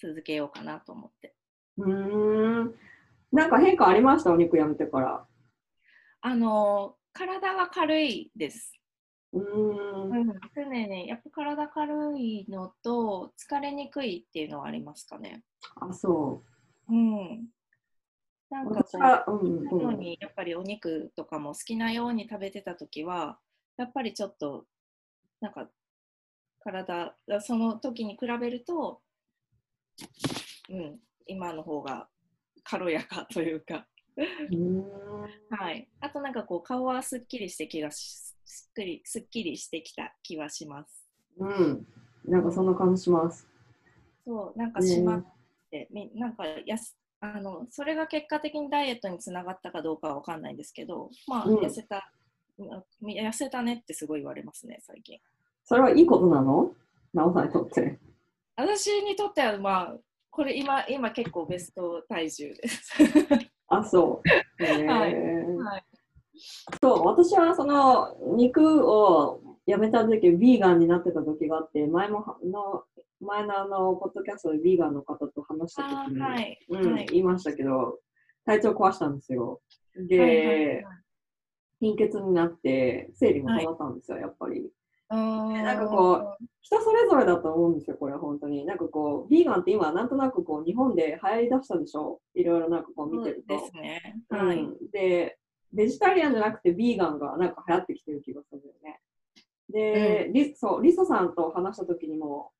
[0.00, 1.34] 続けようかなと思って
[1.78, 2.74] うーん。
[3.32, 4.32] なんか変化ありました？
[4.32, 5.26] お肉やめてから。
[6.22, 8.72] あの体が軽いです、
[9.32, 9.42] うー
[10.08, 10.40] ん。
[10.54, 15.42] 常にやっぱ体軽いのと疲れにくいっていうのはありますかね
[15.76, 16.42] あ、そ
[16.88, 17.46] うん
[18.64, 18.74] なんう。
[18.74, 19.98] かこううんよううん。
[19.98, 23.38] にやっぱりお肉とかも好きなように食べてた時は
[23.76, 24.66] やっぱりちょっと
[25.40, 25.68] なんか
[26.60, 29.00] 体その時に比べると、
[30.68, 32.08] うん、今の方が
[32.64, 33.86] 軽やかというか、
[35.50, 41.06] はい、あとなんかこう顔はすっきりして気がしすっきりすっきりしてきた気はします。
[41.38, 41.86] うん。
[42.24, 43.46] なんかそんな感じします。
[44.24, 45.24] そうなんかしまっ
[45.70, 46.96] て、みなんかやす
[47.34, 52.10] あのそれが結果的にダイエットにつながったかどうかは分かんないんですけど、まあ、うん痩せた、
[52.58, 52.68] うん
[53.08, 55.18] 痩せたねってすごい言われますね、最近。
[55.64, 56.72] それはいいことなの？
[57.12, 57.98] なおさんにとって。
[58.56, 59.96] 私にとっては、まあ、
[60.30, 62.92] これ今、今結構ベスト体重です。
[63.68, 64.22] あ、そ
[64.58, 64.64] う。
[64.64, 65.14] へーはい
[65.56, 65.84] はい、
[66.80, 72.84] そう、私はその肉をやめた時、ヴィーガンになってた時があって、前もはの
[73.20, 77.98] 前のあのポッドキャストでヴィーガンの方と話したあ時に、ーはい、うんはい言いましたけど、
[78.44, 79.60] 体調壊したんですよ。
[79.96, 80.84] で、はいはいはい
[81.78, 84.70] 貧血になって、生理も止まったんですよ、やっぱり。
[85.10, 88.64] なんかこ人それぞれだと思うんですよ、これ本当に。
[88.64, 92.20] なんかこう、ヴィーガンって今、なんとなくこう、日本で流行りだしたでしょ？
[92.34, 93.54] いろいろなんかこう見てると。
[93.54, 94.16] ですね。
[94.30, 94.66] うんはい。
[94.90, 95.38] で、
[95.72, 99.00] ベジタリアンじゃなくてビーガンがなんか流行ってきてる気がするよね。
[99.68, 102.52] で、リそうリソさんと話した時にも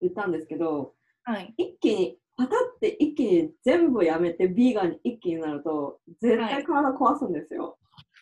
[0.00, 1.54] 言ったんですけど、はい。
[1.56, 7.78] 一気に、パタって一気に全部やめてビーガンに一気になると、絶対体壊すんですよ。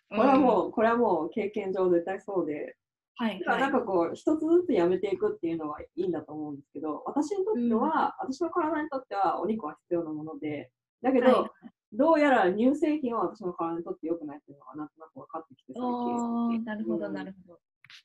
[0.08, 2.76] これはもう、これはもう経験上絶対そうで、
[3.20, 10.70] うん、はいだからなんかこう、一つずつやめていくっていうのはいいんだと思うんですけど、私にとっては、私の体にとってはお肉は必要なもので、
[11.02, 11.50] だけど、はい
[11.96, 16.62] どうやら乳製品は私の体にとって良くないっていうのがなんとなく分かってきて、最お近。
[16.62, 17.60] ーなるほど、うんなるほど。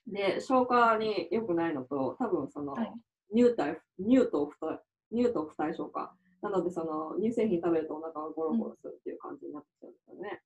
[0.07, 2.91] で、消化に良くないのと、多分その、はい
[3.35, 4.79] 乳体、乳糖不対、
[5.11, 6.13] 乳糖不対症か。
[6.41, 10.41] なので、その乳製品食べるとお腹がゴロゴロするっていう感じになってきちゃうんですよね。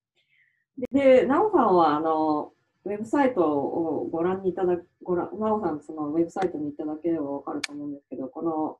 [0.91, 2.51] で、でなおさんは、あの、
[2.85, 8.77] ウェブサイトをご覧にいただご覧、なおさんのそのウェブサイトにいただければわかると思うんですけど、この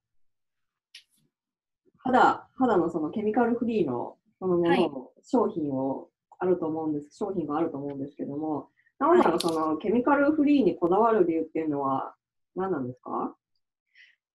[1.99, 12.15] 肌、肌のそのケミカルフリーのそのものを、商品をあると思うんです、商品があると思うんですけども、なおさんがそのケミカルフリーにこだわる理由っていうのは
[12.56, 13.36] 何なんですか？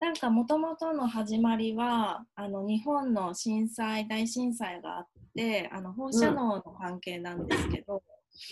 [0.01, 8.03] なんかもともとの始まりはあの日本の震災大震災があってあの放射能の関係なんですけど、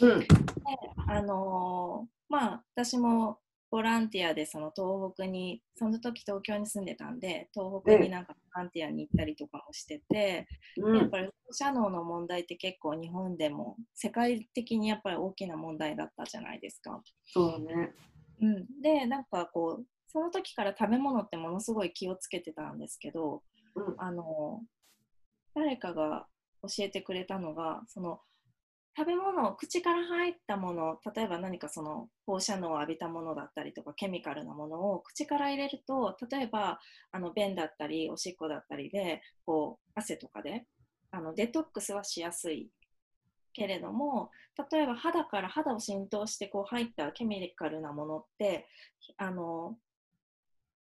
[0.03, 0.27] うん。
[1.07, 3.39] あのーまあ私も
[3.71, 10.47] ボランティアでその東北にその時東京に住んでたんで東北になんかボランティアに行ったりとかもしてて、
[10.79, 10.97] うん。
[10.97, 17.03] やっぱり放射能の問題って結構日本でも世界的にやっぱり大きな問題だったじゃないですか。
[17.25, 17.93] そうね。
[18.41, 23.43] うん、でなんかこうその時から食べ物ってものすごい気をつけてたんですけど
[23.75, 23.95] うん。
[23.99, 24.63] あの
[25.55, 26.27] 誰かが
[26.63, 28.21] 教えてくれたのがその
[28.97, 36.79] 食べ物口から入ったもの例えば何かその放射能を浴びたものだったりとかケミカルなものを口から入れると例えば
[37.13, 40.65] あの便だったりおしっこだったりでこう汗とかで
[41.11, 42.71] あのデトックスはしやすい。
[43.53, 44.31] けれども
[44.71, 48.67] 例えば肌から肌を浸透してこう入ったケミカルなものって
[49.17, 49.79] あの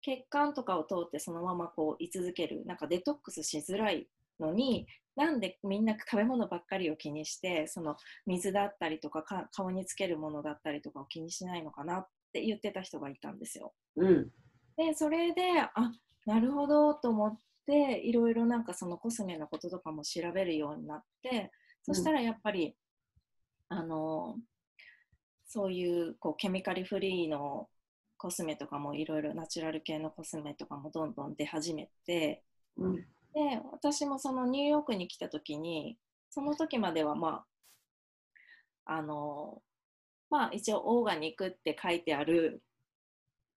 [0.02, 4.08] 血管とかを通ってそのままこう居続けるなんかデトックスしづらい
[4.40, 13.74] のになんでみんな食べ物ばっかりを気にしてその水だったりとかか顔につけるものだったりとかを気にしないのかなって言ってた人がいたんですよ。
[13.96, 14.32] うん。
[14.76, 15.92] でそれであ
[16.26, 21.52] なるほどと思っていろいろなんかそのコスメのこととかも調べるようになって
[21.84, 22.76] そしたらやっぱり、
[23.68, 24.38] あの
[25.46, 27.68] そういうこうケミカルフリーの
[28.18, 32.42] コスメとかもいろいろナチュラル系のコスメとかもどんどん出始めて
[32.78, 35.98] うんで私もそのニューヨークに来た時に
[36.30, 37.44] その時まではま
[38.86, 39.62] ああの
[40.30, 42.62] まあ一応オーガニックって書いてある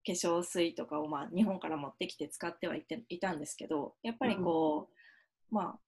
[0.06, 4.88] 化粧水とかをまあ日本から持ってきて使ってはいていたんですけどやっぱりこ
[5.50, 5.78] う、まあ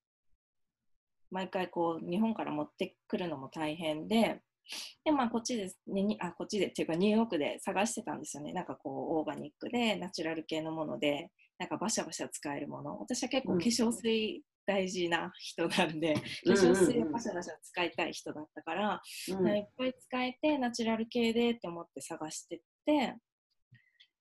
[1.30, 4.40] 毎回こう日本から持ってくるのも大変で
[5.04, 8.52] でまあこっちで、ね、にあこっちでっていうかニューヨークで探してたんですよね。
[8.52, 12.98] なんかこうオーガニックでナチュラル系のものでなんかバシャバシャ使えるもの。
[12.98, 13.58] 私は結構うん。
[13.58, 16.14] 化粧水大事な人なんで、
[16.46, 19.56] うん化粧水をバシャバシャ使いたい人だったから、うん。
[19.56, 23.16] いっぱい使えてナチュラル系でって思って探してって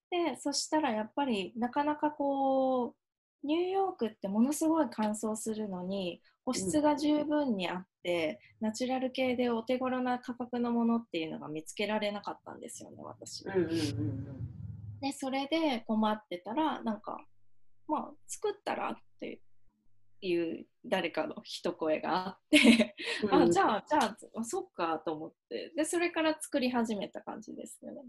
[0.09, 2.95] でそしたらやっぱりなかなかこ
[3.43, 13.43] うニューヨークってものすごい乾燥するのに保湿が十分にあって、ナチュラル系でお手頃な価格のものっていうのが見つけられなかったんですよね私。
[13.45, 14.66] うんうんうん
[15.01, 17.17] でそれで困ってたらなんか
[17.87, 19.41] まあ作ったらって
[20.21, 28.01] いう誰かの一声があってうんあじゃあじゃああそっかと思ってでそれから作り始めた感じですよね。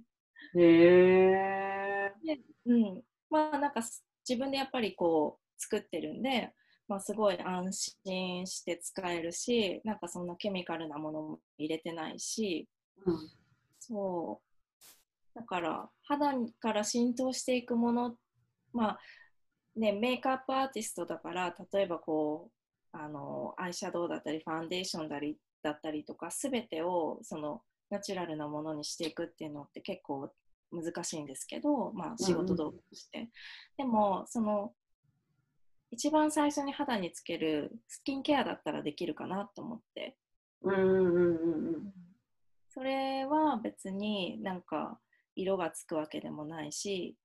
[0.57, 2.12] へえ。
[2.66, 6.53] うん、まあなんかす自分でやっぱりこう作ってるんで、
[6.87, 12.68] まあ、すごい安心して使えるしなんかそんなケミカルなものも入れてないし
[13.05, 13.31] うん
[13.79, 14.47] そう
[15.38, 18.16] だから肌から浸透していくもの
[18.72, 18.98] まあ
[19.77, 22.51] ねメイクアップアーティストだから例えばこ
[22.92, 30.29] うあのアイシャドウだったりファンデーションだりだったりとか全てをそのナチュラルなものにしていくっていうのって結構
[30.72, 33.31] 難しいんですけど、まあ、仕事道具として、
[33.79, 34.72] でもその
[35.90, 40.16] 一番最初に肌につけるスキンケアだったらできるかなと思って。
[40.62, 41.92] うんうんうんうん。
[42.68, 44.98] それは別になんか
[45.40, 47.16] 色がつくわけでもないし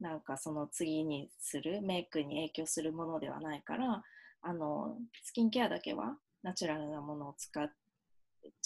[0.00, 4.02] なんかその次にするメイクに影響するものではないから
[4.42, 7.70] あのスキンケアだけはナチュラルなものを使っ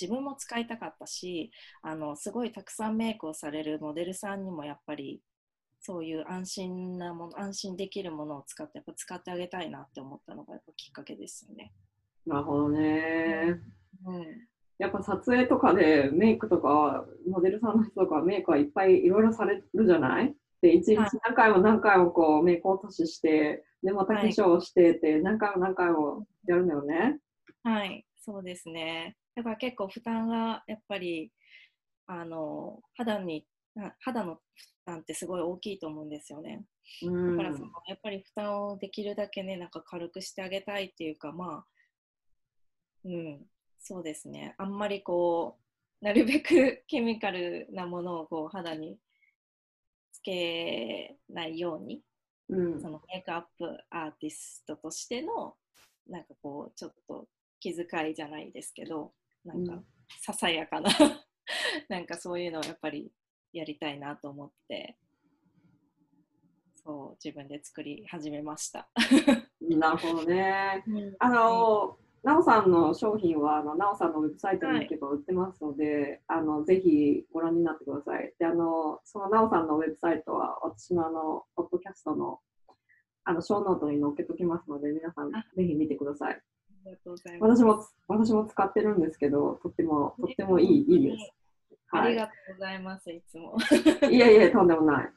[0.01, 5.21] 自分も使いたかったしあのすごいたくさんメイクをされるモデルさんにもやっぱり
[5.81, 11.73] そういう安心なもの安心できるものを使ってやっぱ使ってあげたいなって思ったのがやっぱきっかけですよね。
[12.27, 13.61] なるほどね。
[14.05, 14.25] うん
[14.79, 20.35] やっぱ撮影とかでメイクとか、モデルさんの人とかメイクはいっぱいいろいろされるじゃない？
[20.61, 27.19] で、一日はい何回も何回もこうメイク落としして、で、また化粧をしてって、何回も何回もやるんだよね。
[27.63, 29.17] はい、そうですね。
[29.35, 31.31] だから結構負担がやっぱり
[32.07, 33.47] あの肌に
[33.79, 34.41] あ肌の負
[34.85, 36.65] 担ってすごい大きいと思うんですよね。
[37.03, 41.67] うんだからそのやっぱり負担をできるだけねなんか軽くしてあげたいっていうかまあ
[43.05, 43.47] うん
[43.89, 44.55] そうですね。
[44.59, 45.57] あんまりこ
[46.03, 48.99] うなるべく ケミカルなものをこう肌に
[50.13, 52.03] つけないように
[52.51, 52.83] うん。
[52.83, 55.57] そのメイクアップアーティストとしての
[56.07, 57.29] なんかこうちょっと
[57.61, 59.87] 気遣いじゃないですけどなんかうん。
[60.21, 60.91] ささやかな
[61.89, 63.11] なんかそういうのをやっぱり
[63.55, 64.99] やりたいなと思って
[66.75, 68.91] そう自分で作り始めました。
[69.61, 70.85] なるほどね。
[71.19, 78.33] あの、なおさんの商品は、あのなおさんのウェブサイトに行けば売ってますので、あのぜひご覧になってください。
[78.39, 82.41] で、あの、そのなおさんのウェブサイトは、私のあの、ポッドキャストの、
[83.25, 86.35] あの、ショーノートに載っけときますので、皆さんあぜひ見てください。
[86.35, 86.37] あ
[86.87, 87.63] りがとうございます。
[87.63, 91.33] 私も、私も使ってるんですけど、とっても、とってもいい、いいです。
[91.91, 92.07] はい。
[92.07, 93.57] ありがとうございます、いつも。
[94.11, 95.13] いやいや、とんでもない。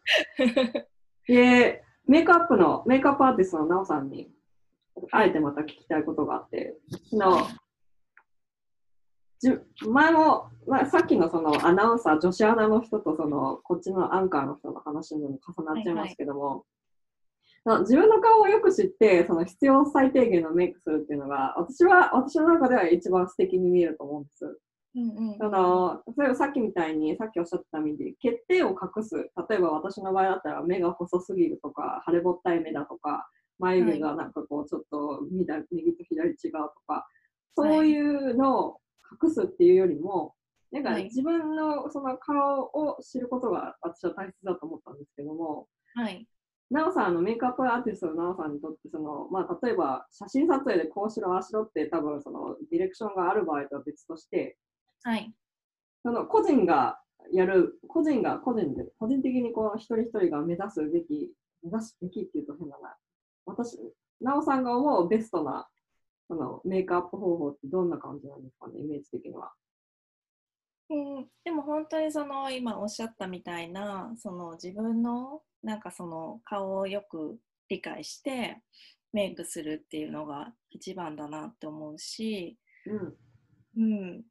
[1.28, 4.32] で、メイクアップの、メイクアップアーティストのなおさんに、
[5.12, 6.78] あえてまた聞きたいことがあって、
[7.10, 7.48] その、
[9.40, 9.50] じ
[9.88, 16.66] 前も、まあ、さっきのそのアナウンサー、女子アナの人とその、こっちのアンカーの人の話にも重なっちゃいますけども、
[17.64, 24.60] その自分の顔をよく知って、その必要最低限のメイクするっていうのが、私は、私の中では一番素敵に見えると思うんです。
[24.96, 25.38] うんうん。
[25.38, 29.16] その例えばさっきみたいにさっきおっしゃってたみたいに欠点を隠す。
[29.50, 33.30] 例えば私の場合だったら目が細すぎるとか腫れぼったい目だとか
[33.62, 37.08] 眉毛がなんかこうちょっと右と左違うとか
[37.56, 38.78] そういうのを
[39.24, 40.34] 隠すっていうよりも
[40.72, 46.28] なんかはい自分のその顔を知ることが私は大切だと思ったんですけどもはい。
[46.70, 54.58] なおさんあのメイクアップアーティストのなおさんにとってその、まあ、例えば写真撮影でこうしろああしろって多分そのディレクションがある場合とは別として
[55.04, 55.34] はい。
[56.04, 57.00] その個人が
[57.32, 61.32] やる、個人が個人で、個人的にこう一人一人が目指すべき、
[61.64, 62.96] 目指すべきっていうと変だな。
[63.46, 63.78] 私、
[64.20, 65.68] なおさんが思うベストな、
[66.28, 69.52] そのメイクアップ方法ってどんな感じなんですかね、イメージ的には。
[70.90, 77.40] うん、でも本当にその今おっしゃったみたいなその自分のなんかその顔をよく
[77.70, 78.62] 理解して
[79.14, 83.18] メイクするっていうのが一番だなって思うし、うん。
[83.78, 83.86] う
[84.18, 84.24] ん、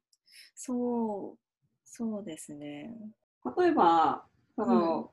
[0.55, 1.39] そう
[1.83, 2.95] そうですね。
[3.57, 5.11] 例えば、その、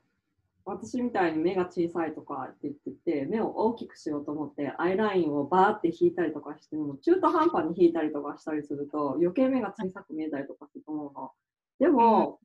[0.69, 11.31] 私みたいに目が小さいとかって言ってて、目を大きくしようと思って、アイラインをバーって引いたりとかしても、中途半端に引いたりとかしたりすると、余計目が小さく見えたりとかすると思うの。
[11.79, 12.39] でも、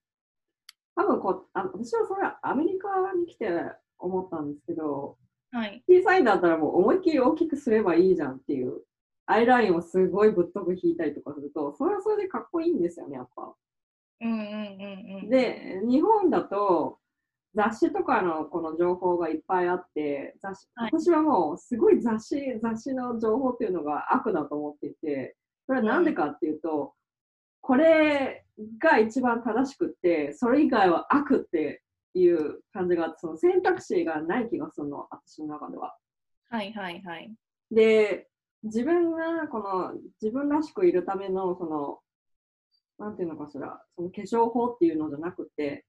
[0.97, 3.51] 多分こうあ、私はそれはアメリカに来て
[3.99, 5.19] 思ったんですけど、
[5.51, 8.83] はい、小さいんだったらもう思いっきり大きくすればいいじゃんっていう、
[9.27, 13.55] アイラインをすごいぶっとく引いたりとかすると、それはそれでかっこいいんですよね、やっぱ。
[14.21, 16.99] うんうんうんうん、で、日本だと
[17.55, 25.37] 雑誌とかのこの情報がいっぱいあって、雑誌はい私はもうすごい雑誌、雑誌の情報っていうのが悪だと思っていて、
[25.67, 26.95] それはなんでかっていうと、
[27.61, 28.45] これ
[28.79, 31.83] が一番正しくって、それ以外は悪って
[32.15, 35.97] いう感じがあって、その選択肢がない気がするの、私の中では。
[36.51, 37.33] はいはいはい。
[37.71, 38.29] で、
[38.65, 42.01] 自分がこの自分らしくいるためのその、
[42.99, 45.85] なんていうのかしら、その化粧法っていうのじゃなくて、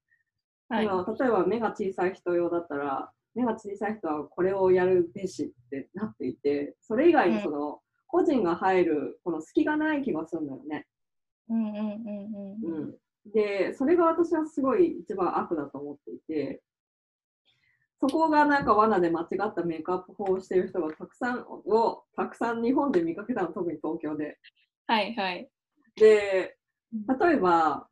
[0.68, 10.88] はい例えば目が小さい人用だったら、目が小さい人はこれをやるべしってなっていて、それ以外にその、個人が入るこの隙がない気がするんだよね。
[11.49, 11.86] うんうんうん
[12.63, 12.95] うんうん、
[13.32, 16.61] で、それが私はすごい一番悪だと思っていて、
[17.99, 24.38] そこがなんか罠で間違ったメイクアップ法をしている人がたくさんを、たくさん日本で見かけたの、特に東京で。
[24.88, 25.49] はいはい。
[25.95, 26.57] で、
[27.20, 27.88] 例えば、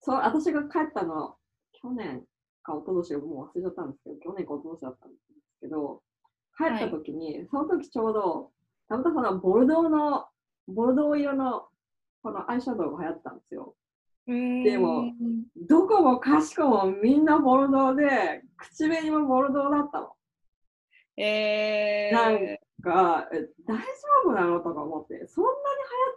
[0.00, 1.36] そう私が帰ったの、
[1.82, 2.22] 去年
[2.62, 6.02] か一昨年もう忘れちゃったんですけど、去年か一昨年だったんですけど、
[6.56, 8.50] 帰った時に、その時ちょうど、
[8.88, 10.26] たまたまボルドーの、
[10.68, 11.66] ボルドー色の
[12.22, 13.74] このアイシャドウが流行ったんですよ。
[14.26, 15.12] でも
[15.68, 20.12] どこもかしこもみんなボルドーで、口紅もボルドーだったの。
[21.16, 22.38] えー、なん
[22.82, 23.82] か、え大丈
[24.24, 25.56] 夫なのとか思って、そんなに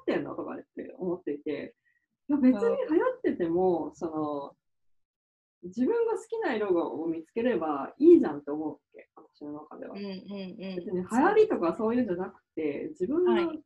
[0.07, 1.75] 流行ってんのとかって思っていて、
[2.29, 4.55] いや別に流行ってても、その、
[5.65, 9.95] 自分が好きな色を見つければいいじゃんって思うわけ、私の中では。
[9.95, 10.75] うんうんうん。
[10.75, 13.59] 別に流行りとかそういうんじゃなくて、自分が、はい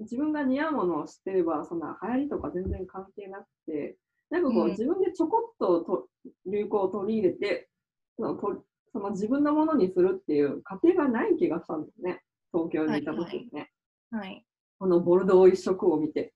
[0.00, 3.96] 自分が似合うものを知ってれば、そんな流行りとか全然関係なくて、
[4.30, 6.08] なんかこう、うん自分でちょこっとと
[6.46, 7.68] 流行を取り入れて
[8.16, 12.22] そのと、その自分のものにするっていう過程がない気がしたんですね、
[12.52, 13.70] 東京にいた時にね。
[14.10, 14.44] はい。
[14.78, 16.32] このボルドー一色を見て。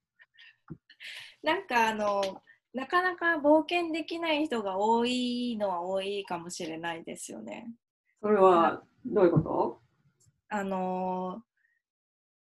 [1.42, 2.22] なんかあの、
[2.74, 7.70] なかなか冒険できない人が多いのは多いかもしれないですよね。
[8.20, 9.80] それはどういうこと？
[10.48, 11.42] あの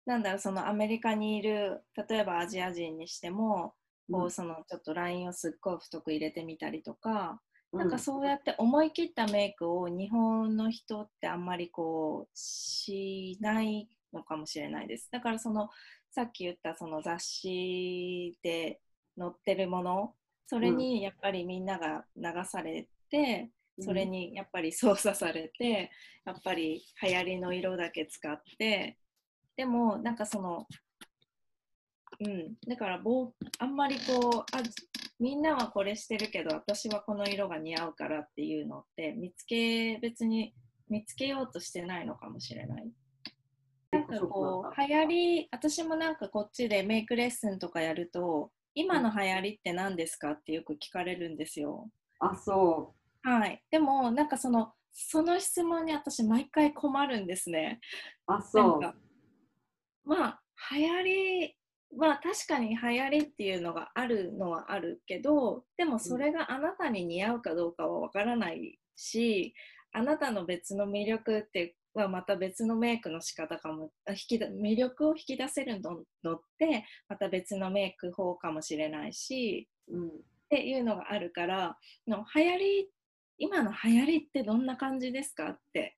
[0.05, 3.73] なんだろうそのアメリカにいる例えばアジア人にしても、
[4.11, 7.41] こううんそのちょっとラインをすっごい太く入れてみたりとか、
[7.73, 15.09] なんかうそうやって思い切ったメイクを日本の人ってあんまりこうしないのかもしれないです。
[15.11, 15.69] だからその
[16.11, 18.79] さっき言ったその雑誌で
[19.17, 20.13] 載ってるもの。
[20.47, 23.49] それにやっぱりみんなが流されて、
[23.79, 25.91] それにやっぱり操作されて
[26.25, 28.97] やっぱり流行りの色だけ使って
[29.57, 30.65] でもなんかその
[32.21, 32.53] うん。
[32.67, 34.63] だからぼうあんまりこうあ
[35.19, 40.53] みんなはこれしてるけど私はこの色が似合うからっていうのって見つけ別に
[40.89, 42.89] 見つけようとしてないのかもしれない。
[43.91, 50.31] なんかこう流行り私もなんかこっちでメイクレッスンとかやると今の流行りって何ですか？
[50.31, 51.89] ってよく聞かれるんですよ。
[52.19, 57.79] あ、そはい、でもなんかそのその質問に私毎回困るんですね。
[58.27, 58.33] う。
[58.33, 58.81] あ、なそう。
[60.03, 60.41] まあ
[60.75, 61.55] 流行り
[61.97, 69.53] は確かに流行りっていうのがあるのはあるけどでもそれがあなたに似合うかどうかはわからないし
[69.93, 80.07] あなたの別の魅力ってはまた別のメイクの仕方かもあ引きだ魅力を引き出せるののってまた別のメイク法かもしれないしうん。
[80.07, 80.11] っ
[80.49, 81.77] ていうのがあるから
[82.07, 82.89] の流行り
[83.37, 85.97] 今の流行りってどんな感じですかって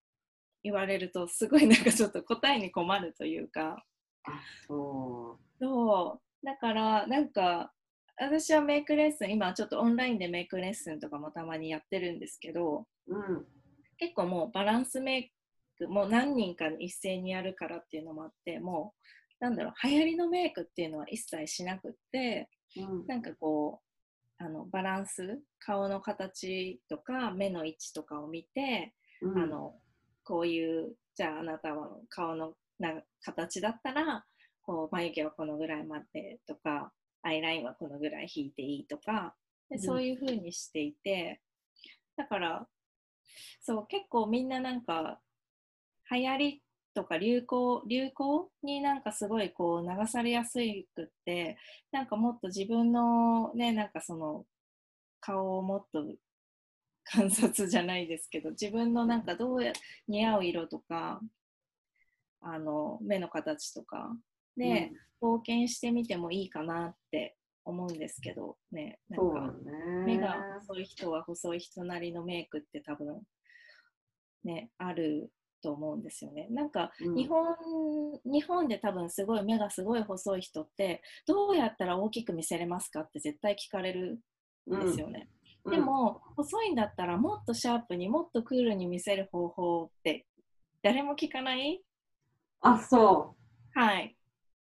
[0.63, 3.83] 言われるとすごいなんかちょっと答えに困るというか
[4.23, 7.71] あ、そそうだからなんか
[8.19, 13.15] 私はメイクレッスン今ちょっとオンラインでメイクレッスンとかもたまにやってるんですけどう。
[13.15, 13.45] うん。
[13.99, 15.31] 結構もうバランスメイ
[15.77, 18.93] クもう何人か一斉にやるからっていうのもあっても
[19.39, 23.07] うなんだろう流行りのメイクっていうのは一切しなくってうん。
[23.07, 23.81] なんかこ
[24.39, 29.73] うあのバランス顔の形とか目の位置とかを見て、うんあの
[30.23, 34.25] こういうじゃああなたは顔のな形だったら
[34.61, 36.91] こう眉毛はこのぐらいまでとか
[37.23, 39.33] アイラインはこのぐらい引いていいとか
[39.69, 41.41] でそういう風にしていて、
[42.17, 42.67] だから
[43.61, 45.19] そう結構みんななんか
[46.11, 46.61] 流行り
[46.93, 50.59] とか流行流行になんかすごいこう流されやす
[50.95, 51.57] くって
[51.91, 54.45] なんかもっと自分のねなんかその
[55.19, 56.05] 顔をもっと
[57.03, 59.73] 観察じゃないですけど自分のなんかどうや
[60.07, 61.21] 似合う色とか
[62.41, 64.15] あの目の形とか
[64.55, 64.91] で、
[65.21, 69.53] 冒険してみてもいいかなって思うんですけどねなんか。
[70.05, 70.35] 目が
[70.67, 73.21] 細い人は細い人なりのメイクって多分
[74.43, 75.31] ねある
[75.61, 76.47] と思うんですよね。
[76.49, 77.15] なんかうん。
[77.15, 77.45] 日本、
[78.25, 84.19] 日本で多分すごい目がすごい細い人ってどうやったら大きく見せれますかって絶対聞かれる
[84.69, 85.29] んですよね。
[85.65, 85.71] うん。
[85.71, 90.25] でも細いんだったらもっとシャープにもっとクールに見せる方法って
[90.83, 91.81] 誰も聞かない？
[92.61, 93.35] あ、そ
[93.73, 94.15] はい。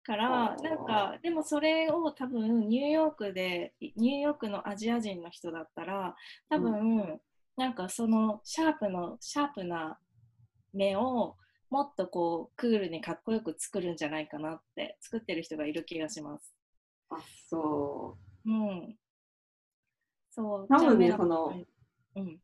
[0.04, 6.16] からなんかでもそれを多分ニューヨークでニューヨークのアジア人の人だったら
[6.48, 7.20] 多分、
[7.58, 9.98] なんかそのシャープのシャープな
[10.76, 11.36] 目を
[11.70, 16.54] もっとこうクールにかっこよく作るんじゃないかなって作ってる人がいる気がします。
[17.12, 17.16] う。
[17.16, 17.18] あ、
[17.50, 18.96] そうん。
[20.30, 20.68] そう。
[20.68, 21.54] 多分ねその
[22.16, 22.24] うん。
[22.24, 22.40] う。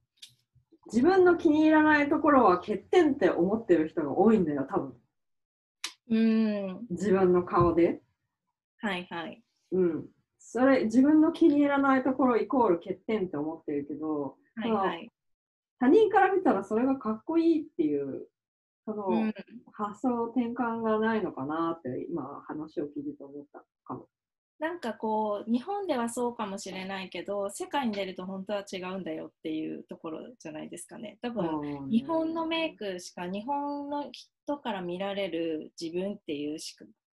[0.87, 4.93] 自分の気に入らないところは欠点って思ってる人が多いんだよ、多分。
[6.09, 6.87] うん。
[6.89, 8.01] 自分の顔で。
[8.79, 9.43] はいはい。
[9.71, 10.05] うん。
[10.39, 15.11] それ、自分の気に入らないところイコール欠点って思ってるけど、はいはい。
[15.81, 18.27] 他人から見たらそれがかっこいいっていう、
[18.85, 19.33] その、うん。
[19.73, 24.07] 発想転換がないのかなって今話を聞いてて思ったかも。
[24.59, 36.59] なんかこう日本ではそうかもしれないけど世界に出ると本当は違うんだよっていうところじゃないですかね多分日本のメイクしか日本の人から見られる自分っていう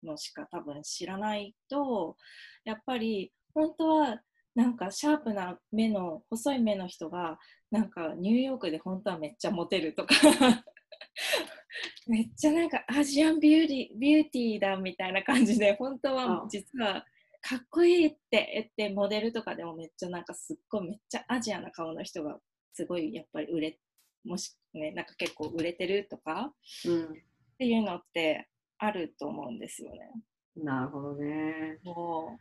[0.05, 2.19] のしか多分知らないと
[2.67, 4.21] やっぱり本当は
[4.55, 7.39] なんかシャープな目の細い目の人が
[7.71, 10.15] なんかニューヨークで本当はめっちゃモテるとか
[12.07, 17.05] めっちゃなんかアジアンビューティービューティーだみたいな感じで本当はあ実は
[17.41, 22.39] かっこいいって言ってモデルとかでもめっちゃなんかすっごいめっちゃアジアな顔の人が
[22.73, 23.79] すごいやっぱり売れ
[24.25, 30.11] もしねなんか結構売れてるとかっていうのってあると思うんですよね。
[30.57, 30.65] うん。
[30.65, 31.79] なるほどね。
[31.85, 32.39] も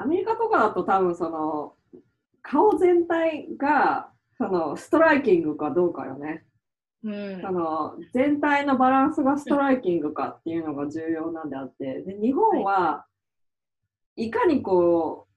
[0.00, 1.74] アメリカとかだと多分その、
[2.42, 6.44] 顔全体が、その、ストライキングかどうかよね。
[7.02, 13.06] う、うん、その、全体のバランスがストライキングかっていうのが重要なんであって、で日本は
[14.16, 15.34] いかにこう、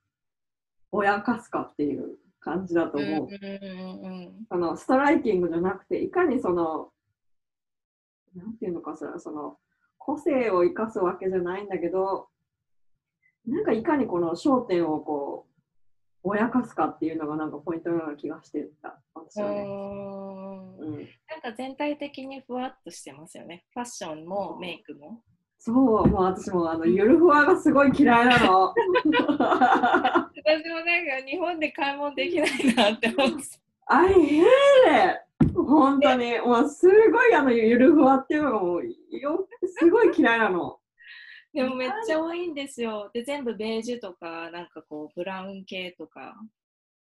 [0.91, 3.29] ぼやかすかっていう感じだとうんうん思う。
[3.31, 3.35] う
[4.09, 6.91] んそのストライキングじゃなくて、いかにその、
[8.35, 9.57] なんていうのかしら、その、
[9.97, 12.30] 個性を生かすわけじゃないんだけど、
[13.47, 15.51] なんかいかにこの焦点をこう、
[16.23, 19.61] ぼやかすかっていうのがなんかポイントのような気がしてた、私はね。
[19.61, 23.65] うんうん、なんか全体的にふわっとしてますよね。
[23.73, 25.21] ファッションもメイクも。
[25.57, 25.75] そう、
[26.07, 28.73] もう私もあの、ゆるふわがすごい嫌いなの。
[28.73, 29.65] 私もなんか
[31.25, 33.61] 日本で買い物できないなって思って。
[33.85, 35.55] I hate it!
[35.55, 38.83] 本当に、もうすごいあの、ゆるふわっていうのがもう、
[39.15, 40.79] よすごい嫌いなの。
[41.53, 43.09] でもめっちゃ多いんですよ。
[43.13, 46.35] で、全部ベージュとか、なんかこう、ブラウン系とか、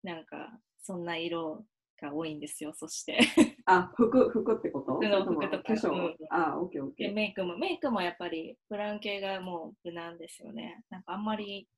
[0.03, 1.65] なんか、そんな色
[2.01, 3.21] が多いんですよ、そして。
[3.67, 4.95] あ、服、服ってこと？
[4.95, 7.15] 服の服とか化粧、うんあ、オッケーオッケでー。
[7.15, 10.83] メイクも、メイクもやっぱり、ブラウン系がもう無難ですよね。
[10.91, 11.69] なんかあんまり、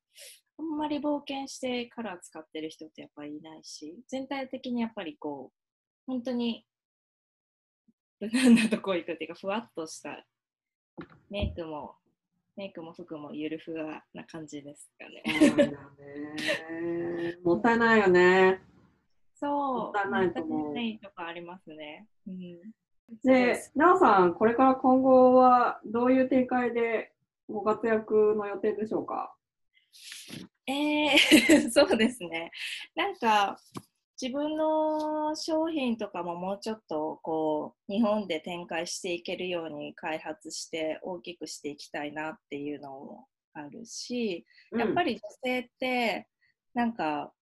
[0.57, 5.55] あんまり冒険してカラー使ってる人ってやっぱりいないし、全体的にやっぱりこう、
[6.07, 6.65] 本当に
[8.19, 10.25] 無難なとこ行くっていうか、ふわっとした
[11.29, 11.97] メイクも、
[12.57, 15.23] メイクも服もゆるふわな感じですかね。
[17.43, 18.61] もったいないよね。
[19.35, 19.51] そう。
[19.51, 22.07] もったいないと思うもったいないとかありますね。
[22.27, 22.59] うん。
[23.23, 27.11] で、なおさん、これから今後はどういう展開で
[27.49, 29.35] ご活躍の予定でしょうか？
[30.67, 32.51] えー、 そうですね。
[32.95, 33.57] なんか
[34.21, 44.45] 自分の商品とかももうちょっとこう日本で展開していけるように開発して大きくしていきたいなっていうのもあるし、
[44.77, 46.27] やっぱり、り女性って
[46.73, 47.33] なんか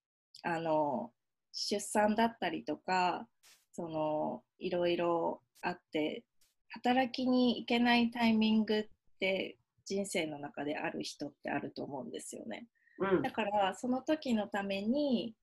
[0.44, 1.12] あの
[1.52, 3.28] 出産だったりとか
[3.74, 6.24] そのいろいろあって
[6.70, 8.88] 働きに行けないタイミングっ
[9.20, 12.68] て人生の中である人ってあると思うんですよね。
[13.00, 15.36] うんだからその時のために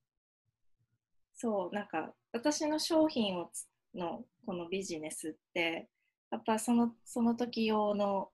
[1.41, 5.88] そうなんか私の商品をつのこのビジネスって
[6.30, 8.28] やっぱそのその時用の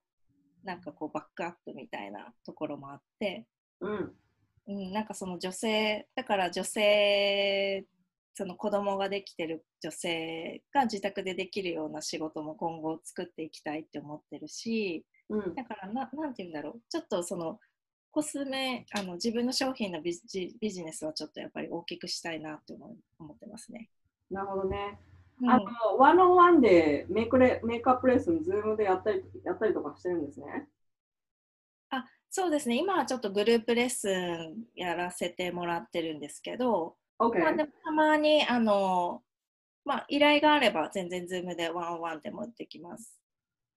[0.65, 3.47] なんかこうバックアップみたいなところもあって、
[3.79, 4.13] うん。
[4.67, 7.85] うん、なんかその女性だから女性
[8.33, 15.55] その子供ができてる女性が自宅でできるような仕事も今後作っていきたいって思ってるしうん。
[15.55, 17.59] だからななんて言うんだろうちょっとその
[18.11, 23.89] コスメあの自分の商品のビジビジネスはちょっとやっぱり大きくしたいなって思い思ってますね。
[24.31, 24.99] なるほどね。
[25.41, 25.65] うんあの、
[25.99, 30.67] one on one でメイクレメイクアップレッスン、 Zoom でやったりやったりとかしてるんですね？
[31.91, 37.39] あそうですね今はちょっとグループレッスンやらせてもらってるんですけど、OK。
[37.39, 39.21] まあ、でもたまにあの、
[39.85, 43.19] まあ、依頼があれば全然 Zoom で one on one でもできます。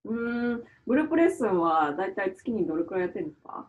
[0.05, 0.65] うーん。
[0.87, 3.69] グループレッスンはだいたい月にどれくらいやってるんですか？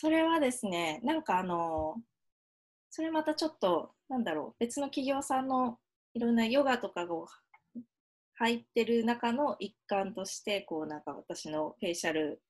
[0.00, 1.96] それはですね、なんかあの、
[2.88, 5.76] それまたちょっと、なんだろう、別の企業さんの
[6.14, 7.16] いろんなヨガとかが
[8.36, 12.40] 入ってる中の一環として、こうなんか私のフェイシャル、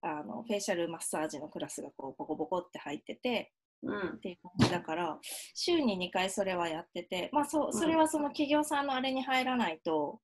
[0.00, 3.52] あのフェイシャルマッサージのクラスがこうボコボコって入ってて、
[3.82, 4.18] うんっ。
[4.20, 5.18] ていう感じだから
[5.54, 10.18] 週に2回それはやってて、まあ、そうそれはその企業さんのあれに入らないと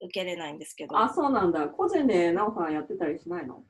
[0.00, 1.68] 受けれないんですけどあ、そうなんだ。
[1.68, 3.62] 個人でなおさんやってたりしないの？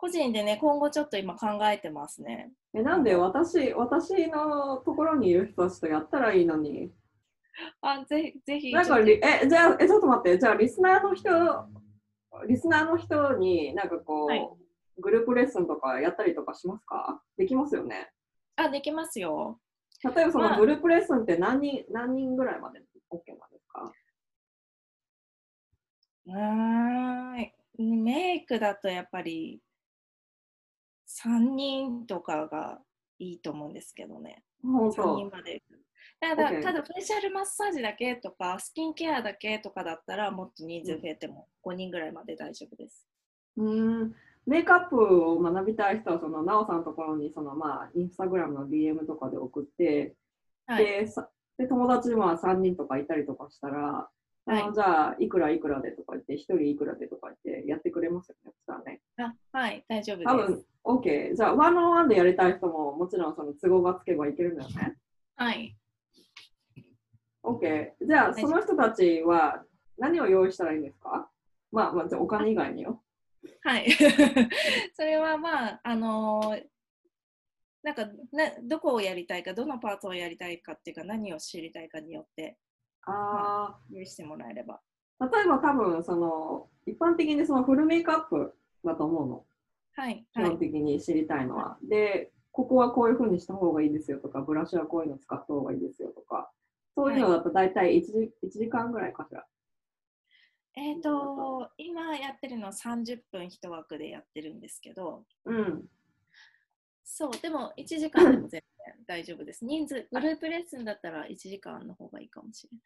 [0.00, 2.52] 個人でね今後ちょっと今考えてますね。
[2.72, 6.92] え、なんで私、私のところにいる人たちとやったらいいのに？
[7.80, 11.28] あぜひぜひなんかえ、じゃあ、え、ちょっと待って、じゃあ、リスナーの人、
[12.46, 14.48] リスナーの人になんかこう、はい。
[15.00, 17.20] グループレッスンとかやったりとかしますか？
[17.36, 18.10] できますよね？
[18.56, 19.58] あできますよ。
[20.04, 20.56] 例えばそまあ。
[20.56, 22.80] のグループレッスンって何人、何人ぐらいまで
[23.10, 23.92] OK なんですか？
[26.26, 29.60] うーんメイクだとやっぱり
[31.08, 32.80] 3人とかが
[33.18, 34.42] いいと思うんですけどね。
[34.62, 35.36] 本3人当。
[35.36, 35.62] まで。
[36.20, 43.06] ただ OK ただフェイシャルマッサージだけとかスキンケアだけとかだったらもっと人数増えても5人ぐらいまで大丈夫です。
[43.56, 44.14] うーん。
[44.46, 44.96] メイクアップ
[45.30, 50.16] を学びたい人は、その、なおさんのところに、その、まあ、インスタグラムの DM とかで送って、
[50.66, 50.84] はい。
[50.86, 51.28] でさ
[51.58, 54.08] で友達まあ3人とかいたりとかしたら、
[54.52, 59.00] はいじゃあいくらいくらでとか言って、1人いくらでとか言ってやってくれますよね、そしたらね。
[59.18, 60.52] あはい、大丈夫多です。
[60.52, 61.34] 分 OK。
[61.34, 64.96] じゃあ、ワンオンワンでやりたい人ももちろんその都合がつけばいけるんだよね。
[65.36, 65.76] はい。
[67.44, 67.90] OK。
[68.06, 69.64] じゃあ、その人たちは
[69.98, 71.28] 何を用意したらいいんですか？
[71.70, 73.02] まあ、まあ、お金以外によ。
[73.62, 73.90] はい。
[74.94, 76.64] それはまあ、あのー
[77.80, 82.58] なんかな、どこをやりたいか、どのパートをやりたいかっていうか、何を知りたいかによって
[83.04, 84.80] あ用意してもらえれば。
[85.18, 89.44] あ、例えば多分、その、一般的にそのフルメイクアップだと思うの。
[89.94, 90.26] はい。
[90.34, 90.58] はい基本。
[90.58, 91.78] 的に知りたいのは。
[91.82, 96.50] で、ここはこういうふうにした方がいいですよとか、ブラシはこういうの使った方がいいですよとか、
[96.94, 99.46] そういうのだと大体 1, 時1時間ぐらいかしら。
[100.74, 105.84] えっ、と、今やってるのは30分一枠でやってるんですけど、うん。
[107.10, 109.64] そう、でも1時間でも全然大丈夫です。
[109.64, 112.82] 人数、グループレッスンだったら1時間の方がいいかもしれない。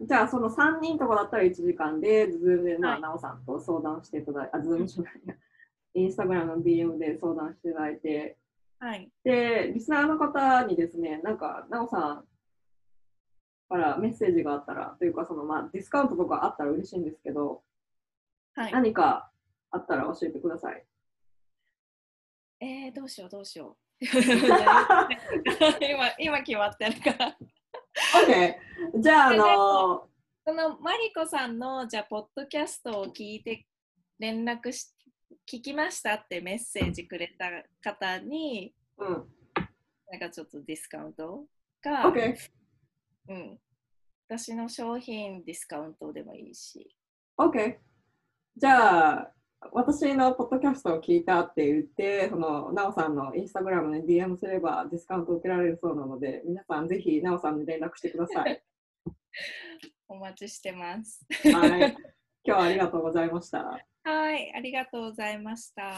[0.00, 0.06] OK。
[0.06, 5.34] じゃあ、その3人とかだったら1時間で、ズームで、まあ、はいなおさんと相談していただいて、あ、ズームじゃないや、
[5.94, 8.38] インスタグラムの DM で相談していただいて、
[8.78, 9.10] はい。
[9.22, 12.24] で、リスナーの方にですね、なんか、なおさん
[13.68, 17.62] からメッセージがあったら、というか、その、まあ、ディスカウントとかあったら嬉しいんですけど、
[18.54, 18.72] はい。
[18.72, 19.30] 何か
[19.70, 20.84] あったら教えてください。
[22.62, 24.06] えー、どうしよう、どうしよう。
[25.84, 27.36] 今、今決まってるから。
[28.24, 28.54] OK。
[29.00, 30.08] じゃあ、あの
[30.44, 33.66] このマリコさんのじゃあポッドキャストを聞いて
[34.20, 34.92] 連絡し
[35.50, 37.50] 聞きましたってメッセージくれた
[37.80, 39.08] 方にうん。
[40.08, 41.46] なんかちょっとディスカウント
[41.80, 42.36] か、OK。
[43.28, 43.58] うん、
[44.28, 46.94] 私の商品ディスカウントでもいいし
[47.36, 47.78] OK。
[48.56, 49.32] じゃあ、
[49.70, 58.62] 私のポッドキャストを聞いたって言って、その、なおさんのインスタグラムに DM すればディスカウント受けられるそうなので、皆さんぜひなおさんに連絡してください。
[60.08, 61.24] お待ちしてます。
[61.52, 61.96] はい。
[62.44, 63.78] 今日はありがとうございました。
[64.04, 65.94] はい、ありがとうございました。